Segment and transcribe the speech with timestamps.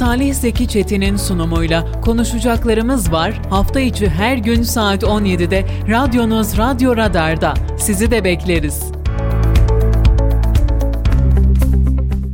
[0.00, 3.42] Salih Zeki Çetin'in sunumuyla konuşacaklarımız var.
[3.50, 7.54] Hafta içi her gün saat 17'de radyonuz Radyo Radar'da.
[7.78, 8.92] Sizi de bekleriz.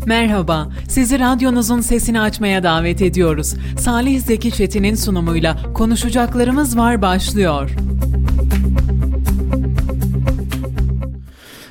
[0.06, 3.54] Merhaba, sizi radyonuzun sesini açmaya davet ediyoruz.
[3.78, 7.70] Salih Zeki Çetin'in sunumuyla konuşacaklarımız var başlıyor.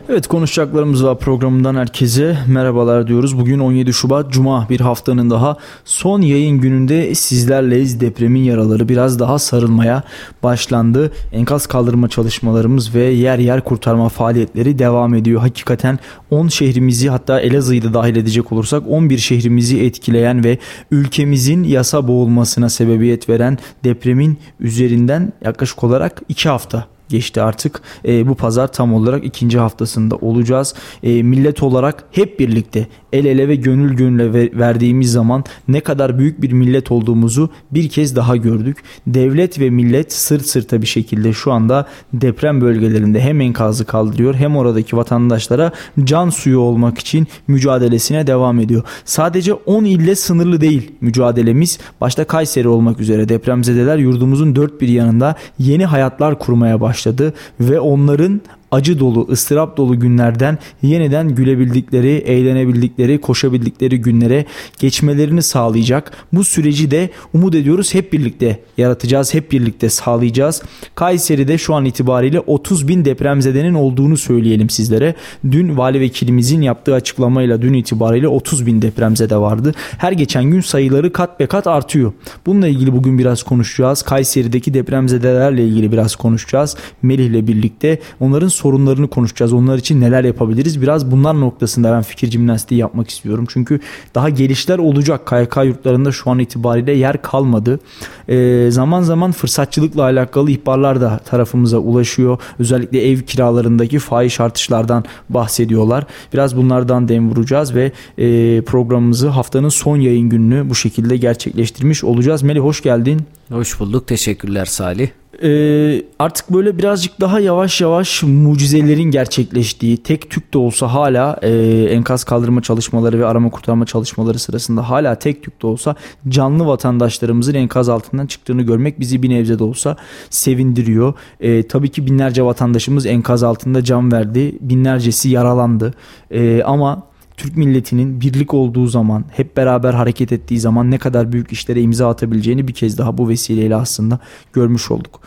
[0.10, 3.40] Evet konuşacaklarımız var programından herkese merhabalar diyoruz.
[3.40, 8.02] Bugün 17 Şubat Cuma bir haftanın daha son yayın gününde sizlerleyiz.
[8.02, 10.04] Depremin yaraları biraz daha sarılmaya
[10.44, 11.12] başlandı.
[11.32, 15.42] Enkaz kaldırma çalışmalarımız ve yer yer kurtarma faaliyetleri devam ediyor.
[15.42, 16.00] Hakikaten
[16.32, 20.58] 10 şehrimizi hatta Elazığ'ı da dahil edecek olursak 11 şehrimizi etkileyen ve
[20.92, 27.82] ülkemizin yasa boğulmasına sebebiyet veren depremin üzerinden yaklaşık olarak 2 hafta geçti artık.
[28.06, 30.74] E, bu pazar tam olarak ikinci haftasında olacağız.
[31.04, 36.42] E, millet olarak hep birlikte el ele ve gönül gönüle verdiğimiz zaman ne kadar büyük
[36.42, 38.78] bir millet olduğumuzu bir kez daha gördük.
[39.08, 44.58] Devlet ve millet sırt sırta bir şekilde şu anda deprem bölgelerinde hem enkazı kaldırıyor hem
[44.58, 45.72] oradaki vatandaşlara
[46.04, 48.84] can suyu olmak için mücadelesine devam ediyor.
[49.06, 51.80] Sadece 10 ille sınırlı değil mücadelemiz.
[52.02, 58.42] Başta Kayseri olmak üzere depremzedeler yurdumuzun dört bir yanında yeni hayatlar kurmaya başladı ve onların
[58.76, 64.46] acı dolu, ıstırap dolu günlerden yeniden gülebildikleri, eğlenebildikleri, koşabildikleri günlere
[64.80, 66.12] geçmelerini sağlayacak.
[66.34, 70.62] Bu süreci de umut ediyoruz hep birlikte yaratacağız, hep birlikte sağlayacağız.
[70.96, 75.16] Kayseri'de şu an itibariyle 30 bin depremzedenin olduğunu söyleyelim sizlere.
[75.52, 79.74] Dün vali vekilimizin yaptığı açıklamayla dün itibariyle 30 bin depremzede vardı.
[79.98, 82.14] Her geçen gün sayıları kat be kat artıyor.
[82.46, 84.02] Bununla ilgili bugün biraz konuşacağız.
[84.02, 86.78] Kayseri'deki depremzedelerle ilgili biraz konuşacağız.
[87.02, 89.54] Melih ile birlikte onların sorunlarını konuşacağız.
[89.54, 90.82] Onlar için neler yapabiliriz?
[90.82, 93.46] Biraz bunlar noktasında ben fikir jimnastiği yapmak istiyorum.
[93.50, 93.80] Çünkü
[94.16, 95.28] daha gelişler olacak.
[95.28, 97.80] KYK yurtlarında şu an itibariyle yer kalmadı.
[98.28, 102.40] E, zaman zaman fırsatçılıkla alakalı ihbarlar da tarafımıza ulaşıyor.
[102.60, 106.06] Özellikle ev kiralarındaki fahiş artışlardan bahsediyorlar.
[106.34, 112.44] Biraz bunlardan dem vuracağız ve e, programımızı haftanın son yayın gününü bu şekilde gerçekleştirmiş olacağız.
[112.44, 113.22] Melih hoş geldin.
[113.52, 114.08] Hoş bulduk.
[114.08, 120.94] Teşekkürler Salih e, artık böyle birazcık daha yavaş yavaş mucizelerin gerçekleştiği tek tük de olsa
[120.94, 121.50] hala e,
[121.90, 125.96] enkaz kaldırma çalışmaları ve arama kurtarma çalışmaları sırasında hala tek tük de olsa
[126.30, 129.96] canlı vatandaşlarımızın enkaz altından çıktığını görmek bizi bir nebze de olsa
[130.30, 131.14] sevindiriyor.
[131.40, 134.58] E, tabii ki binlerce vatandaşımız enkaz altında can verdi.
[134.62, 135.94] Binlercesi yaralandı.
[136.32, 137.04] E, ama
[137.38, 142.10] Türk milletinin birlik olduğu zaman, hep beraber hareket ettiği zaman ne kadar büyük işlere imza
[142.10, 144.20] atabileceğini bir kez daha bu vesileyle aslında
[144.54, 145.20] görmüş olduk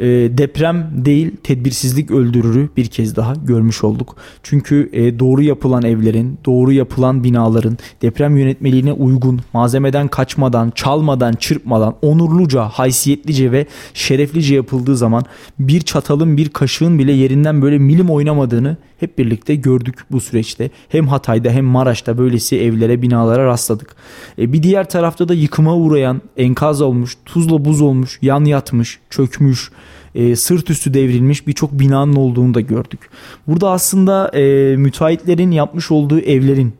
[0.00, 0.06] e,
[0.38, 4.16] deprem değil tedbirsizlik öldürürü bir kez daha görmüş olduk.
[4.42, 11.94] Çünkü e, doğru yapılan evlerin, doğru yapılan binaların deprem yönetmeliğine uygun, malzemeden kaçmadan, çalmadan, çırpmadan,
[12.02, 15.24] onurluca, haysiyetlice ve şereflice yapıldığı zaman
[15.58, 20.70] bir çatalın, bir kaşığın bile yerinden böyle milim oynamadığını hep birlikte gördük bu süreçte.
[20.88, 23.96] Hem Hatay'da hem Maraş'ta böylesi evlere, binalara rastladık.
[24.38, 29.70] E, bir diğer tarafta da yıkıma uğrayan, enkaz olmuş, tuzla buz olmuş, yan yatmış, çökmüş,
[30.16, 33.00] e, sırt üstü devrilmiş birçok binanın olduğunu da gördük.
[33.46, 36.72] Burada aslında e, müteahhitlerin yapmış olduğu evlerin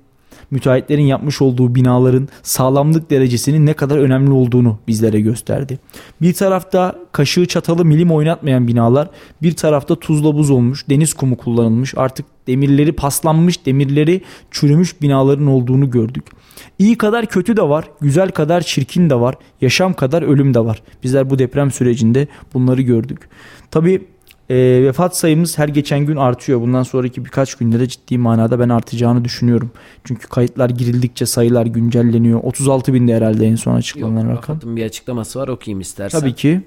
[0.50, 5.78] müteahhitlerin yapmış olduğu binaların sağlamlık derecesinin ne kadar önemli olduğunu bizlere gösterdi.
[6.22, 9.10] Bir tarafta kaşığı çatalı milim oynatmayan binalar,
[9.42, 15.90] bir tarafta tuzla buz olmuş, deniz kumu kullanılmış, artık demirleri paslanmış, demirleri çürümüş binaların olduğunu
[15.90, 16.24] gördük.
[16.78, 20.82] İyi kadar kötü de var, güzel kadar çirkin de var, yaşam kadar ölüm de var.
[21.02, 23.28] Bizler bu deprem sürecinde bunları gördük.
[23.70, 24.02] Tabii
[24.50, 26.60] e, vefat sayımız her geçen gün artıyor.
[26.60, 29.70] Bundan sonraki birkaç günde de ciddi manada ben artacağını düşünüyorum.
[30.04, 32.40] Çünkü kayıtlar girildikçe sayılar güncelleniyor.
[32.42, 34.58] 36 binde herhalde en son açıklanan Yok, rakam.
[34.64, 36.20] Bir açıklaması var okuyayım istersen.
[36.20, 36.60] Tabii ki.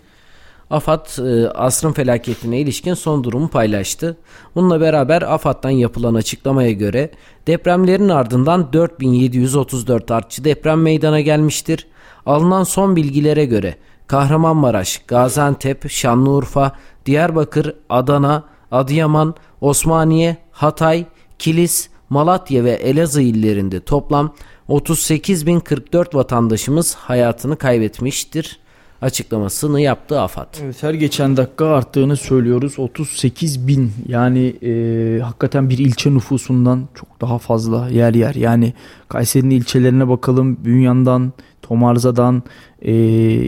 [0.70, 4.18] AFAD e, asrın felaketine ilişkin son durumu paylaştı.
[4.56, 7.12] Bununla beraber AFAD'dan yapılan açıklamaya göre
[7.48, 11.88] depremlerin ardından 4734 artçı deprem meydana gelmiştir.
[12.26, 13.76] Alınan son bilgilere göre
[14.08, 16.72] Kahramanmaraş, Gaziantep, Şanlıurfa,
[17.06, 21.06] Diyarbakır, Adana, Adıyaman, Osmaniye, Hatay,
[21.40, 24.34] Kilis, Malatya ve Elazığ illerinde toplam
[24.70, 28.60] 38.044 vatandaşımız hayatını kaybetmiştir
[29.02, 30.56] açıklamasını yaptı AFAD.
[30.64, 32.80] Evet, her geçen dakika arttığını söylüyoruz.
[32.80, 38.36] 38 bin yani e, hakikaten bir ilçe nüfusundan çok daha fazla yer yer.
[38.36, 38.74] Yani
[39.10, 40.66] Kayseri'nin ilçelerine bakalım.
[40.66, 42.44] Bünyan'dan, Tomarza'dan,
[42.82, 42.94] e,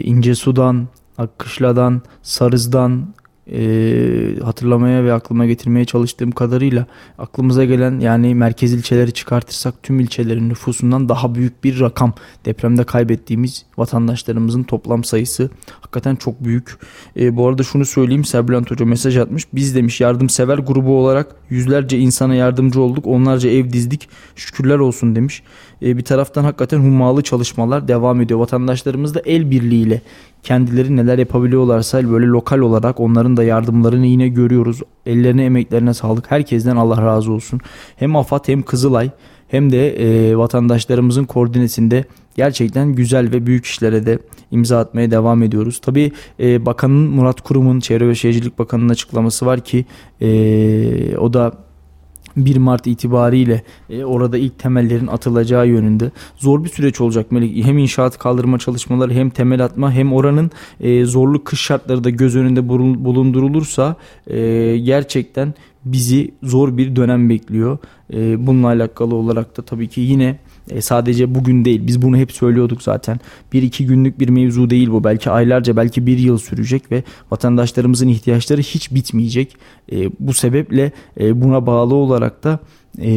[0.02, 0.88] İncesu'dan,
[1.18, 3.14] Akkışla'dan, Sarız'dan,
[3.50, 6.86] e, hatırlamaya ve aklıma getirmeye çalıştığım kadarıyla
[7.18, 13.64] aklımıza gelen yani merkez ilçeleri çıkartırsak tüm ilçelerin nüfusundan daha büyük bir rakam depremde kaybettiğimiz
[13.78, 15.50] vatandaşlarımızın toplam sayısı
[15.80, 16.78] hakikaten çok büyük.
[17.16, 19.46] E, bu arada şunu söyleyeyim Serbülent Hoca mesaj atmış.
[19.52, 23.06] Biz demiş yardımsever grubu olarak yüzlerce insana yardımcı olduk.
[23.06, 24.08] Onlarca ev dizdik.
[24.36, 25.42] Şükürler olsun demiş.
[25.82, 28.40] E, bir taraftan hakikaten hummalı çalışmalar devam ediyor.
[28.40, 30.02] Vatandaşlarımız da el birliğiyle
[30.42, 34.80] kendileri neler yapabiliyorlarsa böyle lokal olarak onların da yardımlarını yine görüyoruz.
[35.06, 36.30] Ellerine emeklerine sağlık.
[36.30, 37.60] Herkesten Allah razı olsun.
[37.96, 39.10] Hem AFAD hem Kızılay
[39.48, 42.04] hem de e, vatandaşlarımızın koordinesinde
[42.36, 44.18] gerçekten güzel ve büyük işlere de
[44.50, 45.80] imza atmaya devam ediyoruz.
[45.82, 49.84] Tabii e, Bakanın Murat Kurum'un Çevre ve Şehircilik Bakanı'nın açıklaması var ki
[50.20, 51.52] e, o da
[52.36, 57.64] 1 Mart itibariyle e, orada ilk temellerin atılacağı yönünde zor bir süreç olacak Melik.
[57.64, 60.50] Hem inşaat kaldırma çalışmaları hem temel atma hem oranın
[60.80, 63.96] e, zorlu kış şartları da göz önünde bulundurulursa
[64.26, 67.78] e, gerçekten bizi zor bir dönem bekliyor.
[68.12, 70.38] E, bununla alakalı olarak da tabii ki yine
[70.70, 73.20] e, sadece bugün değil biz bunu hep söylüyorduk zaten.
[73.52, 75.04] Bir iki günlük bir mevzu değil bu.
[75.04, 79.56] Belki aylarca belki bir yıl sürecek ve vatandaşlarımızın ihtiyaçları hiç bitmeyecek.
[79.92, 82.58] E, bu sebeple e, buna bağlı olarak da
[83.02, 83.12] e,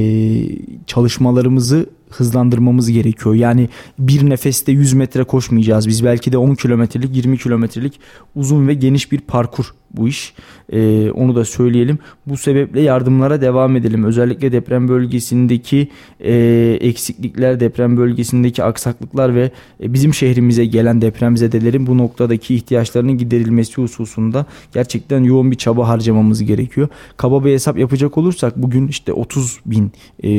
[0.87, 3.35] çalışmalarımızı hızlandırmamız gerekiyor.
[3.35, 3.69] Yani
[3.99, 5.87] bir nefeste 100 metre koşmayacağız.
[5.87, 7.99] Biz belki de 10 kilometrelik 20 kilometrelik
[8.35, 10.33] uzun ve geniş bir parkur bu iş.
[10.69, 11.99] Ee, onu da söyleyelim.
[12.27, 14.03] Bu sebeple yardımlara devam edelim.
[14.03, 15.87] Özellikle deprem bölgesindeki
[16.19, 16.33] e,
[16.81, 19.51] eksiklikler, deprem bölgesindeki aksaklıklar ve
[19.83, 26.43] e, bizim şehrimize gelen depremzedelerin bu noktadaki ihtiyaçlarının giderilmesi hususunda gerçekten yoğun bir çaba harcamamız
[26.43, 26.87] gerekiyor.
[27.17, 29.91] Kaba bir hesap yapacak olursak bugün işte 30 bin
[30.23, 30.29] e,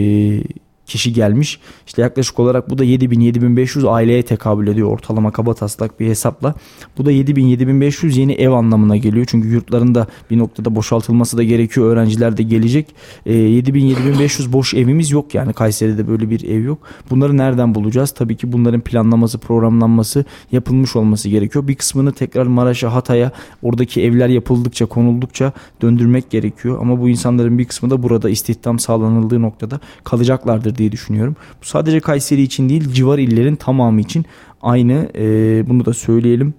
[0.87, 1.61] kişi gelmiş.
[1.87, 6.55] İşte yaklaşık olarak bu da 7000-7500 aileye tekabül ediyor ortalama kaba taslak bir hesapla.
[6.99, 9.27] Bu da 7000-7500 yeni ev anlamına geliyor.
[9.29, 11.87] Çünkü yurtların da bir noktada boşaltılması da gerekiyor.
[11.87, 12.95] Öğrenciler de gelecek.
[13.27, 16.79] E, 7000-7500 boş evimiz yok yani Kayseri'de böyle bir ev yok.
[17.11, 18.11] Bunları nereden bulacağız?
[18.11, 21.69] Tabii ki bunların planlaması, programlanması yapılmış olması gerekiyor.
[21.69, 25.53] Bir kısmını tekrar Maraş'a, Hatay'a oradaki evler yapıldıkça, konuldukça
[25.83, 26.79] döndürmek gerekiyor.
[26.81, 31.37] Ama bu insanların bir kısmı da burada istihdam sağlanıldığı noktada kalacaklardır diye düşünüyorum.
[31.63, 34.27] Bu sadece Kayseri için değil civar illerin tamamı için
[34.63, 36.55] aynı e, bunu da söyleyelim.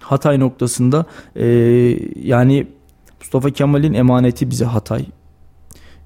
[0.00, 1.46] Hatay noktasında e,
[2.22, 2.66] yani
[3.20, 5.06] Mustafa Kemal'in emaneti bize Hatay.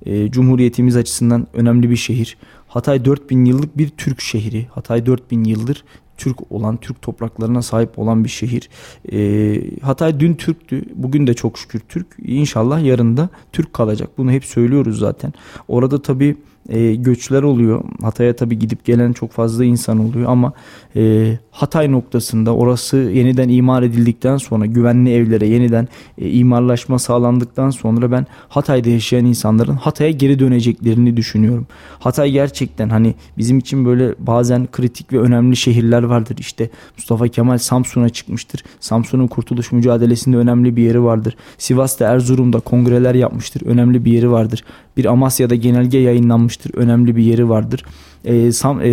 [0.06, 2.36] E, Cumhuriyetimiz açısından önemli bir şehir.
[2.68, 4.66] Hatay 4000 yıllık bir Türk şehri.
[4.70, 5.84] Hatay 4000 yıldır
[6.16, 8.68] Türk olan, Türk topraklarına sahip olan bir şehir.
[9.12, 12.06] E, Hatay dün Türktü, bugün de çok şükür Türk.
[12.26, 14.10] İnşallah yarın da Türk kalacak.
[14.18, 15.32] Bunu hep söylüyoruz zaten.
[15.68, 16.36] Orada tabii
[16.68, 17.84] e, göçler oluyor.
[18.02, 20.52] Hatay'a tabi gidip gelen çok fazla insan oluyor ama
[20.96, 25.88] e, Hatay noktasında orası yeniden imar edildikten sonra güvenli evlere yeniden
[26.18, 31.66] e, imarlaşma sağlandıktan sonra ben Hatay'da yaşayan insanların Hatay'a geri döneceklerini düşünüyorum.
[31.98, 36.36] Hatay gerçekten hani bizim için böyle bazen kritik ve önemli şehirler vardır.
[36.38, 38.64] İşte Mustafa Kemal Samsun'a çıkmıştır.
[38.80, 41.36] Samsun'un kurtuluş mücadelesinde önemli bir yeri vardır.
[41.58, 43.62] Sivas'ta Erzurum'da kongreler yapmıştır.
[43.66, 44.64] Önemli bir yeri vardır.
[44.96, 46.57] Bir Amasya'da genelge yayınlanmıştır.
[46.74, 47.84] Önemli bir yeri vardır.
[48.24, 48.90] E, Sam, e,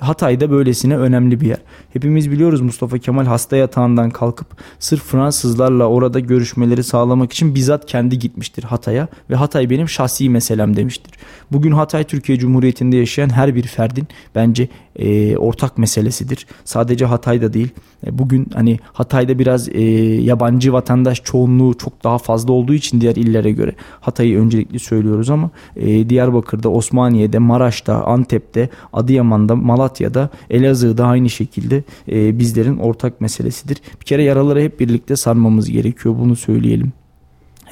[0.00, 1.58] Hatay'da böylesine önemli bir yer.
[1.92, 4.46] Hepimiz biliyoruz Mustafa Kemal hasta yatağından kalkıp
[4.78, 10.76] sırf Fransızlarla orada görüşmeleri sağlamak için bizzat kendi gitmiştir Hatay'a ve Hatay benim şahsi meselem
[10.76, 11.12] demiştir.
[11.52, 16.46] Bugün Hatay Türkiye Cumhuriyeti'nde yaşayan her bir ferdin bence e, ortak meselesidir.
[16.64, 17.68] Sadece Hatay'da değil.
[18.06, 19.82] E, bugün hani Hatay'da biraz e,
[20.22, 25.50] yabancı vatandaş çoğunluğu çok daha fazla olduğu için diğer illere göre Hatay'ı öncelikli söylüyoruz ama
[25.76, 28.51] e, Diyarbakır'da, Osmaniye'de, Maraş'ta, Antep'te,
[28.92, 33.78] Adıyaman'da, Malatya'da, Elazığ'da aynı şekilde e, bizlerin ortak meselesidir.
[34.00, 36.14] Bir kere yaraları hep birlikte sarmamız gerekiyor.
[36.18, 36.92] Bunu söyleyelim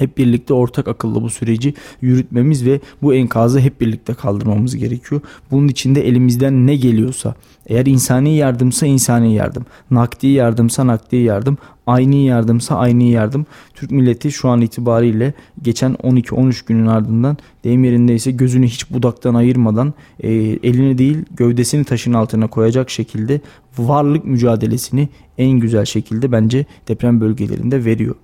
[0.01, 5.21] hep birlikte ortak akıllı bu süreci yürütmemiz ve bu enkazı hep birlikte kaldırmamız gerekiyor.
[5.51, 7.35] Bunun için de elimizden ne geliyorsa
[7.67, 13.45] eğer insani yardımsa insani yardım, nakdi yardımsa nakdi yardım, aynı yardımsa aynı yardım.
[13.73, 19.93] Türk milleti şu an itibariyle geçen 12-13 günün ardından deyim yerindeyse gözünü hiç budaktan ayırmadan
[20.19, 20.31] e,
[20.63, 23.41] elini değil gövdesini taşın altına koyacak şekilde
[23.77, 28.15] varlık mücadelesini en güzel şekilde bence deprem bölgelerinde veriyor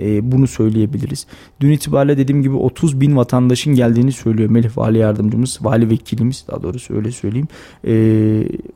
[0.00, 1.26] e, bunu söyleyebiliriz.
[1.60, 6.62] Dün itibariyle dediğim gibi 30 bin vatandaşın geldiğini söylüyor Melih Vali Yardımcımız, Vali Vekilimiz daha
[6.62, 7.48] doğrusu öyle söyleyeyim.
[7.86, 7.94] E,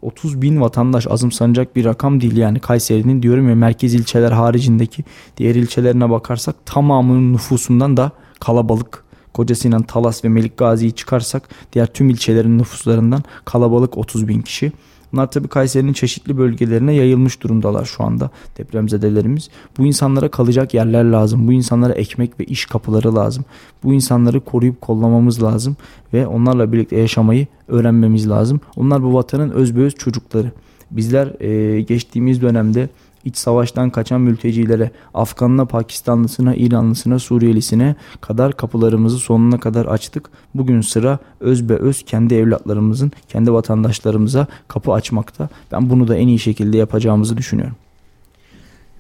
[0.02, 5.04] 30 bin vatandaş azımsanacak bir rakam değil yani Kayseri'nin diyorum ya merkez ilçeler haricindeki
[5.37, 9.08] diğer ilçelerine bakarsak tamamının nüfusundan da kalabalık.
[9.34, 14.72] Koca Sinan, Talas ve Melik Gazi'yi çıkarsak diğer tüm ilçelerin nüfuslarından kalabalık 30 bin kişi.
[15.12, 19.50] Bunlar tabii Kayseri'nin çeşitli bölgelerine yayılmış durumdalar şu anda depremzedelerimiz.
[19.78, 21.48] Bu insanlara kalacak yerler lazım.
[21.48, 23.44] Bu insanlara ekmek ve iş kapıları lazım.
[23.84, 25.76] Bu insanları koruyup kollamamız lazım
[26.12, 28.60] ve onlarla birlikte yaşamayı öğrenmemiz lazım.
[28.76, 30.52] Onlar bu vatanın özbeöz çocukları.
[30.90, 32.88] Bizler e, geçtiğimiz dönemde
[33.25, 40.30] iç savaştan kaçan mültecilere, Afganına, Pakistanlısına, İranlısına, Suriyelisine kadar kapılarımızı sonuna kadar açtık.
[40.54, 45.48] Bugün sıra öz be öz kendi evlatlarımızın, kendi vatandaşlarımıza kapı açmakta.
[45.72, 47.76] Ben bunu da en iyi şekilde yapacağımızı düşünüyorum.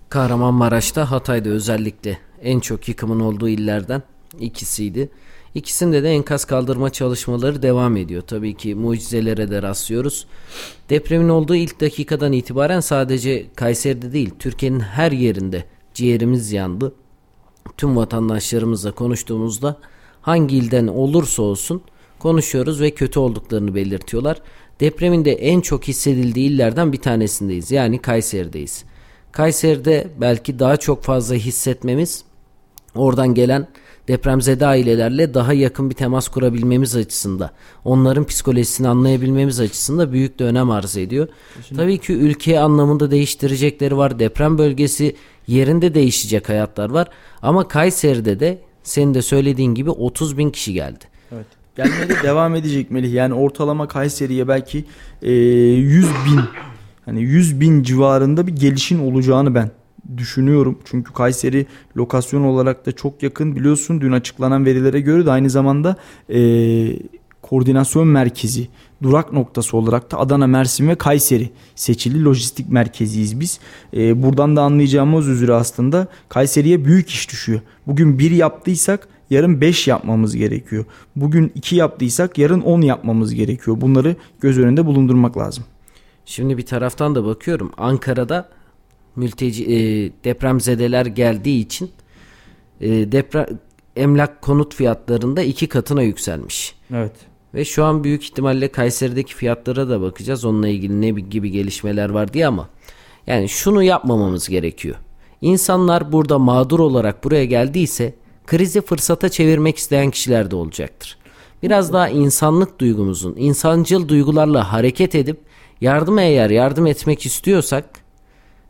[0.08, 4.02] Kahramanmaraş'ta Hatay'da özellikle en çok yıkımın olduğu illerden
[4.40, 5.08] ikisiydi.
[5.58, 8.22] İkisinde de enkaz kaldırma çalışmaları devam ediyor.
[8.22, 10.26] Tabii ki mucizelere de rastlıyoruz.
[10.90, 16.94] Depremin olduğu ilk dakikadan itibaren sadece Kayseri'de değil Türkiye'nin her yerinde ciğerimiz yandı.
[17.76, 19.76] Tüm vatandaşlarımızla konuştuğumuzda
[20.20, 21.82] hangi ilden olursa olsun
[22.18, 24.40] konuşuyoruz ve kötü olduklarını belirtiyorlar.
[24.80, 27.70] Depremin de en çok hissedildiği illerden bir tanesindeyiz.
[27.70, 28.84] Yani Kayseri'deyiz.
[29.32, 32.24] Kayseri'de belki daha çok fazla hissetmemiz
[32.94, 33.68] oradan gelen
[34.08, 37.50] depremzede ailelerle daha yakın bir temas kurabilmemiz açısında,
[37.84, 41.28] onların psikolojisini anlayabilmemiz açısında büyük de önem arz ediyor.
[41.56, 41.76] Kesinlikle.
[41.76, 44.18] Tabii ki ülke anlamında değiştirecekleri var.
[44.18, 47.08] Deprem bölgesi yerinde değişecek hayatlar var.
[47.42, 51.04] Ama Kayseri'de de senin de söylediğin gibi 30 bin kişi geldi.
[51.32, 51.46] Evet.
[51.76, 53.12] Gelmeye de devam edecek Melih.
[53.12, 54.84] Yani ortalama Kayseri'ye belki
[55.22, 56.40] e, 100 bin
[57.04, 59.70] hani 100 bin civarında bir gelişin olacağını ben
[60.16, 60.78] düşünüyorum.
[60.84, 65.96] Çünkü Kayseri lokasyon olarak da çok yakın biliyorsun dün açıklanan verilere göre de aynı zamanda
[66.30, 66.40] e,
[67.42, 68.68] koordinasyon merkezi
[69.02, 73.60] durak noktası olarak da Adana, Mersin ve Kayseri seçili lojistik merkeziyiz biz.
[73.96, 77.60] E, buradan da anlayacağımız üzere aslında Kayseri'ye büyük iş düşüyor.
[77.86, 80.84] Bugün bir yaptıysak yarın 5 yapmamız gerekiyor.
[81.16, 83.80] Bugün 2 yaptıysak yarın 10 yapmamız gerekiyor.
[83.80, 85.64] Bunları göz önünde bulundurmak lazım.
[86.24, 88.48] Şimdi bir taraftan da bakıyorum Ankara'da
[89.18, 89.76] mülteci e,
[90.24, 91.90] depremzedeler geldiği için
[92.80, 93.46] e, deprem
[93.96, 96.74] emlak konut fiyatlarında iki katına yükselmiş.
[96.94, 97.12] Evet.
[97.54, 100.44] Ve şu an büyük ihtimalle Kayseri'deki fiyatlara da bakacağız.
[100.44, 102.68] Onunla ilgili ne gibi gelişmeler var diye ama
[103.26, 104.96] yani şunu yapmamamız gerekiyor.
[105.40, 108.14] İnsanlar burada mağdur olarak buraya geldiyse
[108.46, 111.18] krizi fırsata çevirmek isteyen kişiler de olacaktır.
[111.62, 115.40] Biraz daha insanlık duygumuzun, insancıl duygularla hareket edip
[115.80, 117.84] yardım eğer yardım etmek istiyorsak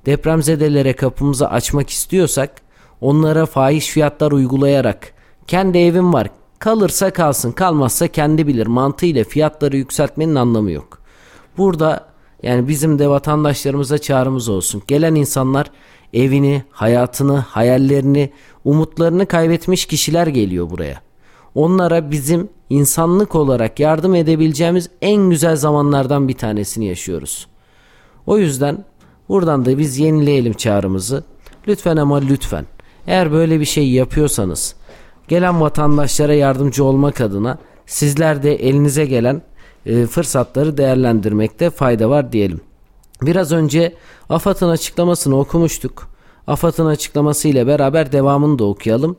[0.08, 2.50] depremzedelere kapımızı açmak istiyorsak
[3.00, 5.12] onlara fahiş fiyatlar uygulayarak
[5.46, 10.98] kendi evim var kalırsa kalsın kalmazsa kendi bilir mantığıyla fiyatları yükseltmenin anlamı yok.
[11.58, 12.06] Burada
[12.42, 14.82] yani bizim de vatandaşlarımıza çağrımız olsun.
[14.86, 15.70] Gelen insanlar
[16.12, 18.32] evini, hayatını, hayallerini,
[18.64, 21.00] umutlarını kaybetmiş kişiler geliyor buraya.
[21.54, 27.46] Onlara bizim insanlık olarak yardım edebileceğimiz en güzel zamanlardan bir tanesini yaşıyoruz.
[28.26, 28.84] O yüzden
[29.28, 31.24] Buradan da biz yenileyelim çağrımızı.
[31.68, 32.66] Lütfen ama lütfen
[33.06, 34.74] eğer böyle bir şey yapıyorsanız
[35.28, 39.42] gelen vatandaşlara yardımcı olmak adına sizler de elinize gelen
[39.86, 42.60] e, fırsatları değerlendirmekte fayda var diyelim.
[43.22, 43.94] Biraz önce
[44.28, 46.08] AFAD'ın açıklamasını okumuştuk.
[46.46, 49.16] AFAD'ın açıklaması ile beraber devamını da okuyalım.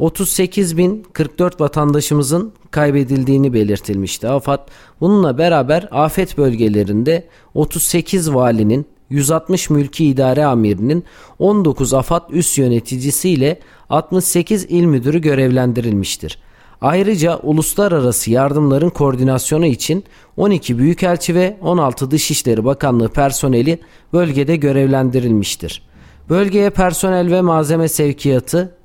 [0.00, 4.68] 38.044 vatandaşımızın kaybedildiğini belirtilmişti AFAD.
[5.00, 11.04] Bununla beraber afet bölgelerinde 38 valinin 160 mülki idare amirinin
[11.38, 13.58] 19 AFAD üst yöneticisi ile
[13.90, 16.38] 68 il müdürü görevlendirilmiştir.
[16.80, 20.04] Ayrıca uluslararası yardımların koordinasyonu için
[20.36, 23.78] 12 büyükelçi ve 16 Dışişleri Bakanlığı personeli
[24.12, 25.82] bölgede görevlendirilmiştir.
[26.28, 28.76] Bölgeye personel ve malzeme sevkiyatı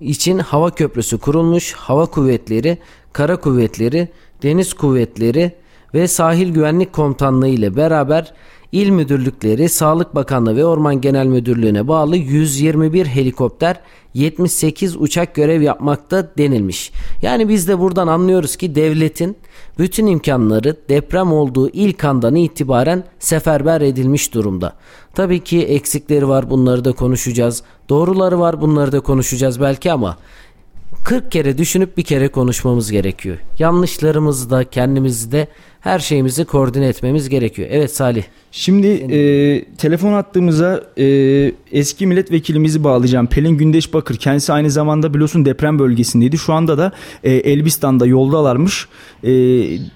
[0.00, 2.78] için hava köprüsü kurulmuş, hava kuvvetleri,
[3.12, 4.08] kara kuvvetleri,
[4.42, 5.52] deniz kuvvetleri
[5.94, 8.32] ve sahil güvenlik komutanlığı ile beraber
[8.72, 13.80] İl müdürlükleri, Sağlık Bakanlığı ve Orman Genel Müdürlüğü'ne bağlı 121 helikopter,
[14.14, 16.92] 78 uçak görev yapmakta denilmiş.
[17.22, 19.36] Yani biz de buradan anlıyoruz ki devletin
[19.78, 24.72] bütün imkanları deprem olduğu ilk andan itibaren seferber edilmiş durumda.
[25.14, 27.62] Tabii ki eksikleri var bunları da konuşacağız.
[27.88, 30.16] Doğruları var bunları da konuşacağız belki ama
[31.04, 33.38] 40 kere düşünüp bir kere konuşmamız gerekiyor.
[33.58, 35.48] Yanlışlarımızı da kendimizi de
[35.82, 37.68] her şeyimizi koordine etmemiz gerekiyor.
[37.70, 38.22] Evet Salih.
[38.52, 41.06] Şimdi e, telefon attığımıza e,
[41.72, 43.26] eski milletvekilimizi bağlayacağım.
[43.26, 44.16] Pelin Gündeş Bakır.
[44.16, 46.38] Kendisi aynı zamanda biliyorsun deprem bölgesindeydi.
[46.38, 46.92] Şu anda da
[47.24, 48.88] e, Elbistan'da yoldalarmış.
[49.24, 49.30] E,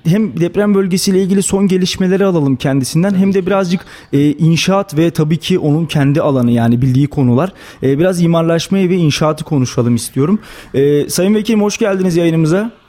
[0.05, 3.15] hem deprem bölgesiyle ilgili son gelişmeleri alalım kendisinden.
[3.15, 3.81] Hem de birazcık
[4.13, 7.53] e, inşaat ve tabii ki onun kendi alanı yani bildiği konular.
[7.83, 10.39] E, biraz imarlaşmayı ve inşaatı konuşalım istiyorum.
[10.75, 12.86] E, Sayın Vekilim hoş geldiniz yayınımıza.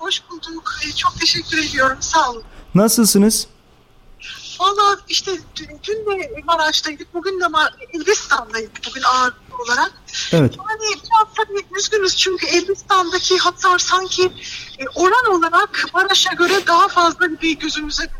[0.00, 0.74] Hoş bulduk.
[0.96, 1.98] Çok teşekkür ediyorum.
[2.00, 2.42] Sağ olun.
[2.74, 3.46] Nasılsınız?
[4.60, 7.44] Valla işte dün de Maraş'taydık, bugün de
[7.94, 9.92] Elbistan'daydık bugün ağır olarak.
[10.32, 10.54] Evet.
[10.58, 14.32] Yani biraz tabii üzgünüz çünkü Elbistan'daki hasar sanki
[14.78, 18.10] e, oran olarak Maraş'a göre daha fazla bir gözümüze.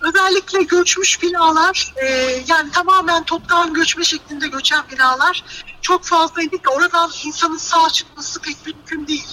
[0.00, 2.06] Özellikle göçmüş binalar, e,
[2.48, 5.44] yani tamamen toptan göçme şeklinde göçen binalar
[5.80, 9.26] çok fazlaydı ki oradan insanın sağ çıkması pek mümkün değil.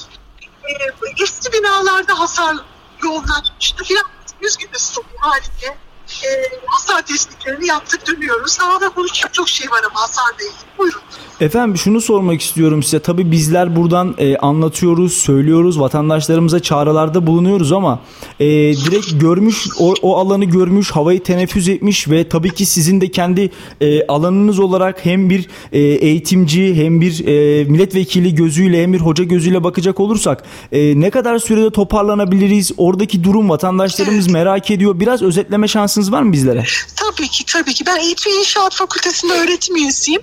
[0.67, 2.55] E, eski binalarda hasar
[3.03, 3.83] yoğunlaşmıştı.
[3.89, 4.03] Biraz
[4.41, 5.77] üzgünüz tabii haliyle
[6.23, 6.31] e,
[6.67, 8.57] hasar tespitlerini yaptık dönüyoruz.
[8.59, 10.77] Daha da konuşacak çok şey var ama hasarla ilgili.
[10.77, 11.01] Buyurun.
[11.41, 12.99] Efendim şunu sormak istiyorum size.
[12.99, 17.99] Tabii bizler buradan e, anlatıyoruz, söylüyoruz, vatandaşlarımıza çağrılarda bulunuyoruz ama
[18.39, 23.11] e, direkt görmüş, o, o alanı görmüş, havayı teneffüs etmiş ve tabii ki sizin de
[23.11, 23.51] kendi
[23.81, 29.23] e, alanınız olarak hem bir e, eğitimci hem bir e, milletvekili gözüyle hem bir hoca
[29.23, 32.71] gözüyle bakacak olursak e, ne kadar sürede toparlanabiliriz?
[32.77, 34.99] Oradaki durum vatandaşlarımız merak ediyor.
[34.99, 36.65] Biraz özetleme şansınız var mı bizlere?
[36.95, 37.85] Tabii ki tabii ki.
[37.85, 40.21] Ben ve İnşaat Fakültesi'nde öğretim üyesiyim.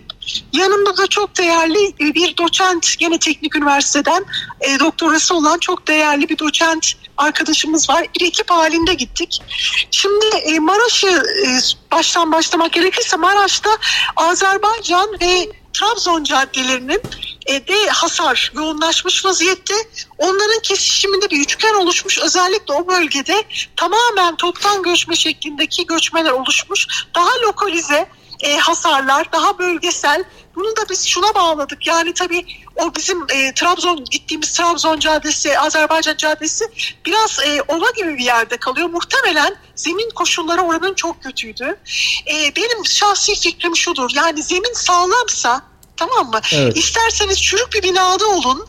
[0.53, 4.25] Yanımda da çok değerli e, bir doçent gene teknik üniversiteden
[4.61, 8.07] e, doktorası olan çok değerli bir doçent arkadaşımız var.
[8.21, 9.43] Bir ekip halinde gittik.
[9.91, 11.49] Şimdi e, Maraş'ı e,
[11.93, 13.71] baştan başlamak gerekirse Maraş'ta
[14.17, 17.01] Azerbaycan ve Trabzon caddelerinin
[17.47, 19.75] e, de hasar yoğunlaşmış vaziyette.
[20.19, 22.19] Onların kesişiminde bir üçgen oluşmuş.
[22.19, 23.45] Özellikle o bölgede
[23.77, 26.87] tamamen toptan göçme şeklindeki göçmeler oluşmuş.
[27.15, 28.09] Daha lokalize
[28.43, 30.25] e, hasarlar, daha bölgesel.
[30.55, 31.87] Bunu da biz şuna bağladık.
[31.87, 36.65] Yani tabii o bizim e, Trabzon gittiğimiz Trabzon Caddesi, Azerbaycan Caddesi
[37.07, 38.89] biraz e, ova gibi bir yerde kalıyor.
[38.89, 41.77] Muhtemelen zemin koşulları oranın çok kötüydü.
[42.27, 44.11] E, benim şahsi fikrim şudur.
[44.15, 45.63] Yani zemin sağlamsa
[45.97, 46.41] tamam mı?
[46.53, 46.77] Evet.
[46.77, 48.67] İsterseniz çürük bir binada olun.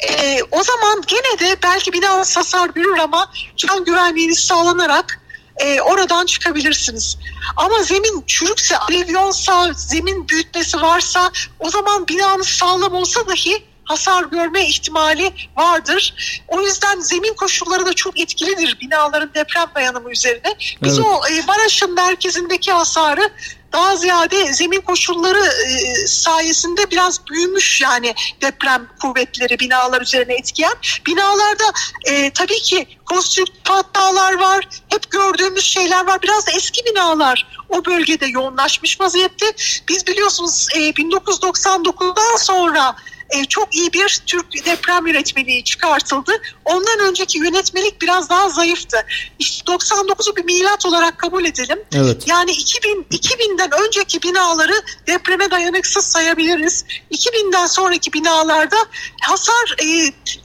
[0.00, 5.20] E, o zaman gene de belki binanız hasar görür ama can güvenliğiniz sağlanarak
[5.56, 7.18] e, oradan çıkabilirsiniz.
[7.56, 14.66] Ama zemin çürükse, alevyonsa, zemin büyütmesi varsa o zaman binanız sağlam olsa dahi hasar görme
[14.68, 16.14] ihtimali vardır.
[16.48, 20.56] O yüzden zemin koşulları da çok etkilidir binaların deprem dayanımı üzerine.
[20.82, 21.06] Biz Evet.
[21.08, 23.30] o e, Maraş'ın merkezindeki hasarı
[23.74, 30.74] daha ziyade zemin koşulları e, sayesinde biraz büyümüş yani deprem kuvvetleri binalar üzerine etkiyen.
[31.06, 31.64] Binalarda
[32.04, 36.22] e, tabii ki konstrüktif hatalar var, hep gördüğümüz şeyler var.
[36.22, 39.46] Biraz da eski binalar o bölgede yoğunlaşmış vaziyette.
[39.88, 42.96] Biz biliyorsunuz e, 1999'dan sonra
[43.30, 46.32] e, çok iyi bir Türk deprem yönetmeliği çıkartıldı.
[46.64, 48.96] Ondan önceki yönetmelik biraz daha zayıftı.
[49.38, 51.78] İşte 99'u bir milat olarak kabul edelim.
[51.94, 52.28] Evet.
[52.28, 56.84] Yani 2000 2000'den önceki binaları depreme dayanıksız sayabiliriz.
[57.10, 58.76] 2000'den sonraki binalarda
[59.20, 59.86] hasar e,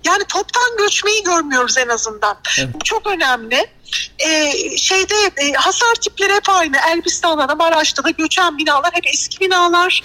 [0.05, 2.37] yani toptan göçmeyi görmüyoruz en azından.
[2.59, 2.69] Evet.
[2.73, 3.67] Bu çok önemli.
[4.19, 6.78] E, şeyde e, hasar tipleri hep aynı.
[6.91, 10.04] Elbistan'da da Maraş'ta da göçen binalar hep eski binalar.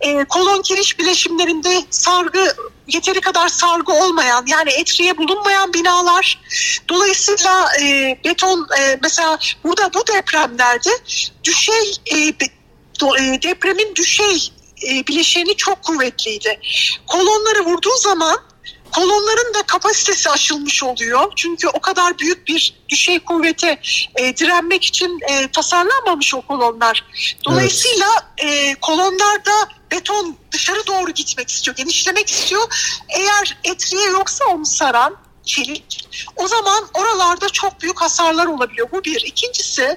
[0.00, 2.54] E, kolon kiriş bileşimlerinde sargı
[2.88, 6.40] yeteri kadar sargı olmayan yani etriye bulunmayan binalar.
[6.88, 10.90] Dolayısıyla e, beton e, mesela burada bu depremlerde
[11.44, 14.52] düşey e, e, depremin düşey
[14.88, 16.60] e, bileşeni çok kuvvetliydi.
[17.06, 18.38] Kolonları vurduğu zaman
[18.92, 21.32] kolonların da kapasitesi aşılmış oluyor.
[21.36, 23.80] Çünkü o kadar büyük bir düşey kuvvete
[24.16, 27.04] e, direnmek için e, tasarlanmamış o kolonlar.
[27.44, 28.06] Dolayısıyla
[28.38, 32.62] e, kolonlarda beton dışarı doğru gitmek istiyor, genişlemek istiyor.
[33.08, 38.88] Eğer etriye yoksa onu saran çelik o zaman oralarda çok büyük hasarlar olabiliyor.
[38.92, 39.20] Bu bir.
[39.20, 39.96] İkincisi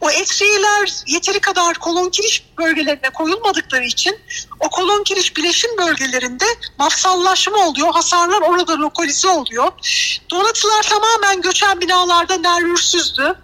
[0.00, 4.18] o etriyeler yeteri kadar kolon kiriş bölgelerine koyulmadıkları için
[4.60, 6.44] o kolon kiriş bileşim bölgelerinde
[6.78, 7.92] mafsallaşma oluyor.
[7.92, 9.72] Hasarlar orada lokalize oluyor.
[10.30, 13.38] Donatılar tamamen göçen binalarda nervürsüzdü.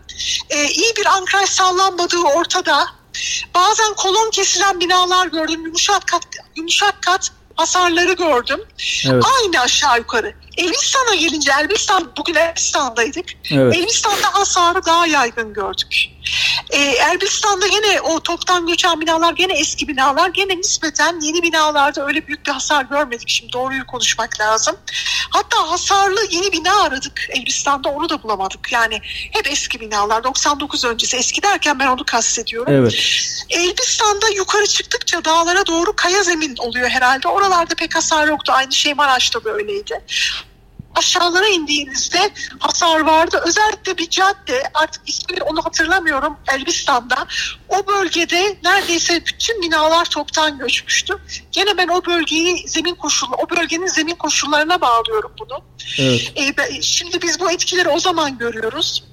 [0.50, 2.86] Ee, iyi bir ankraj sağlanmadığı ortada.
[3.54, 5.64] Bazen kolon kesilen binalar gördüm.
[5.64, 6.22] Yumuşak kat,
[6.56, 8.60] yumuşak kat hasarları gördüm.
[9.10, 9.24] Evet.
[9.24, 10.34] Aynı aşağı yukarı.
[10.56, 13.26] Elbistan'a gelince Elbistan bugün Elbistan'daydık.
[13.52, 13.76] Evet.
[13.76, 15.96] Elbistan'da hasarı daha yaygın gördük.
[16.70, 22.26] Ee, Elbistan'da yine o toptan göçen binalar gene eski binalar gene nispeten yeni binalarda öyle
[22.26, 23.28] büyük bir hasar görmedik.
[23.28, 24.76] Şimdi doğruyu konuşmak lazım.
[25.30, 28.72] Hatta hasarlı yeni bina aradık Elbistan'da onu da bulamadık.
[28.72, 29.00] Yani
[29.32, 32.72] hep eski binalar 99 öncesi eski derken ben onu kastediyorum.
[32.72, 32.94] Evet.
[33.50, 37.28] Elbistan'da yukarı çıktıkça dağlara doğru kaya zemin oluyor herhalde.
[37.28, 38.52] Oralarda pek hasar yoktu.
[38.56, 40.00] Aynı şey Maraş'ta da öyleydi.
[40.94, 43.42] Aşağılara indiğinizde hasar vardı.
[43.46, 47.26] Özellikle bir cadde artık ismini onu hatırlamıyorum Elbistan'da.
[47.68, 51.18] O bölgede neredeyse bütün binalar toptan göçmüştü.
[51.52, 55.60] Gene ben o bölgeyi zemin koşulu, o bölgenin zemin koşullarına bağlıyorum bunu.
[55.98, 56.32] Evet.
[56.38, 59.04] E, ben- şimdi biz bu etkileri o zaman görüyoruz.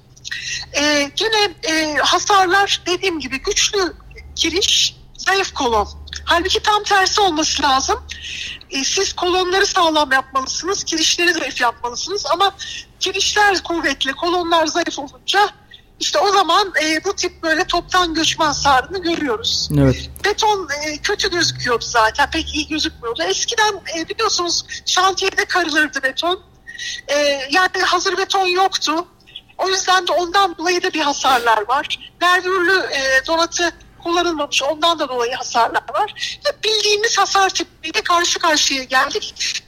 [0.72, 3.94] E, yine e, hasarlar dediğim gibi güçlü
[4.36, 5.88] giriş, zayıf kolon.
[6.24, 8.02] Halbuki tam tersi olması lazım.
[8.76, 12.26] E, siz kolonları sağlam yapmalısınız, kirişleri zayıf yapmalısınız.
[12.26, 12.54] Ama
[13.00, 15.48] kirişler kuvvetli, kolonlar zayıf olunca
[16.00, 19.68] işte o zaman e, bu tip böyle toptan göçme hasarını görüyoruz.
[19.78, 20.10] Evet.
[20.24, 23.22] Beton e, kötü gözüküyordu zaten, pek iyi gözükmüyordu.
[23.22, 26.40] Eskiden e, biliyorsunuz şantiyede karılırdı beton.
[27.08, 27.16] E,
[27.50, 29.06] yani hazır beton yoktu.
[29.58, 32.12] O yüzden de ondan dolayı da bir hasarlar var.
[32.22, 33.72] Nervürlü e, donatı
[34.06, 34.62] kullanılmamış.
[34.62, 36.38] Ondan da dolayı hasarlar var.
[36.46, 39.62] Ve bildiğimiz hasar tipiyle karşı karşıya geldik.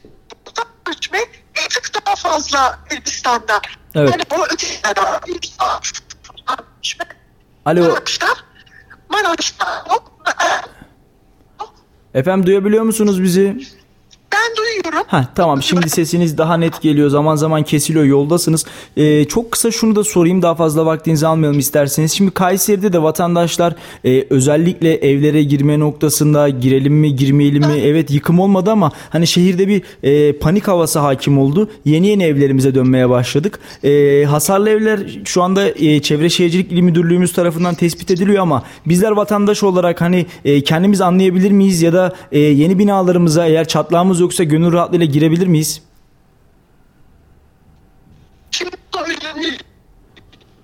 [0.89, 1.19] Ölçme
[1.57, 3.61] bir tık daha fazla Elbistan'da.
[3.95, 4.11] Evet.
[4.11, 4.95] Yani o öteden
[7.65, 7.89] Alo.
[7.89, 8.27] Maraş'ta,
[9.09, 10.13] Maraş'ta yok.
[12.15, 13.59] Efendim duyabiliyor musunuz bizi?
[15.09, 17.11] Ha tamam şimdi sesiniz daha net geliyor.
[17.11, 18.65] Zaman zaman kesiliyor yoldasınız.
[18.97, 22.13] Ee, çok kısa şunu da sorayım daha fazla vaktinizi almayalım isterseniz.
[22.13, 27.73] Şimdi Kayseri'de de vatandaşlar e, özellikle evlere girme noktasında girelim mi girmeyelim mi?
[27.85, 31.71] Evet yıkım olmadı ama hani şehirde bir e, panik havası hakim oldu.
[31.85, 33.59] Yeni yeni evlerimize dönmeye başladık.
[33.85, 39.11] E, hasarlı evler şu anda e, Çevre Şehircilik İl Müdürlüğümüz tarafından tespit ediliyor ama bizler
[39.11, 44.45] vatandaş olarak hani e, kendimiz anlayabilir miyiz ya da e, yeni binalarımıza eğer çatlağımız yoksa
[44.45, 45.83] gönül rahatlığıyla girebilir miyiz?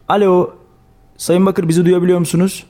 [0.08, 0.50] Alo.
[1.16, 2.64] Sayın Bakır bizi duyabiliyor musunuz?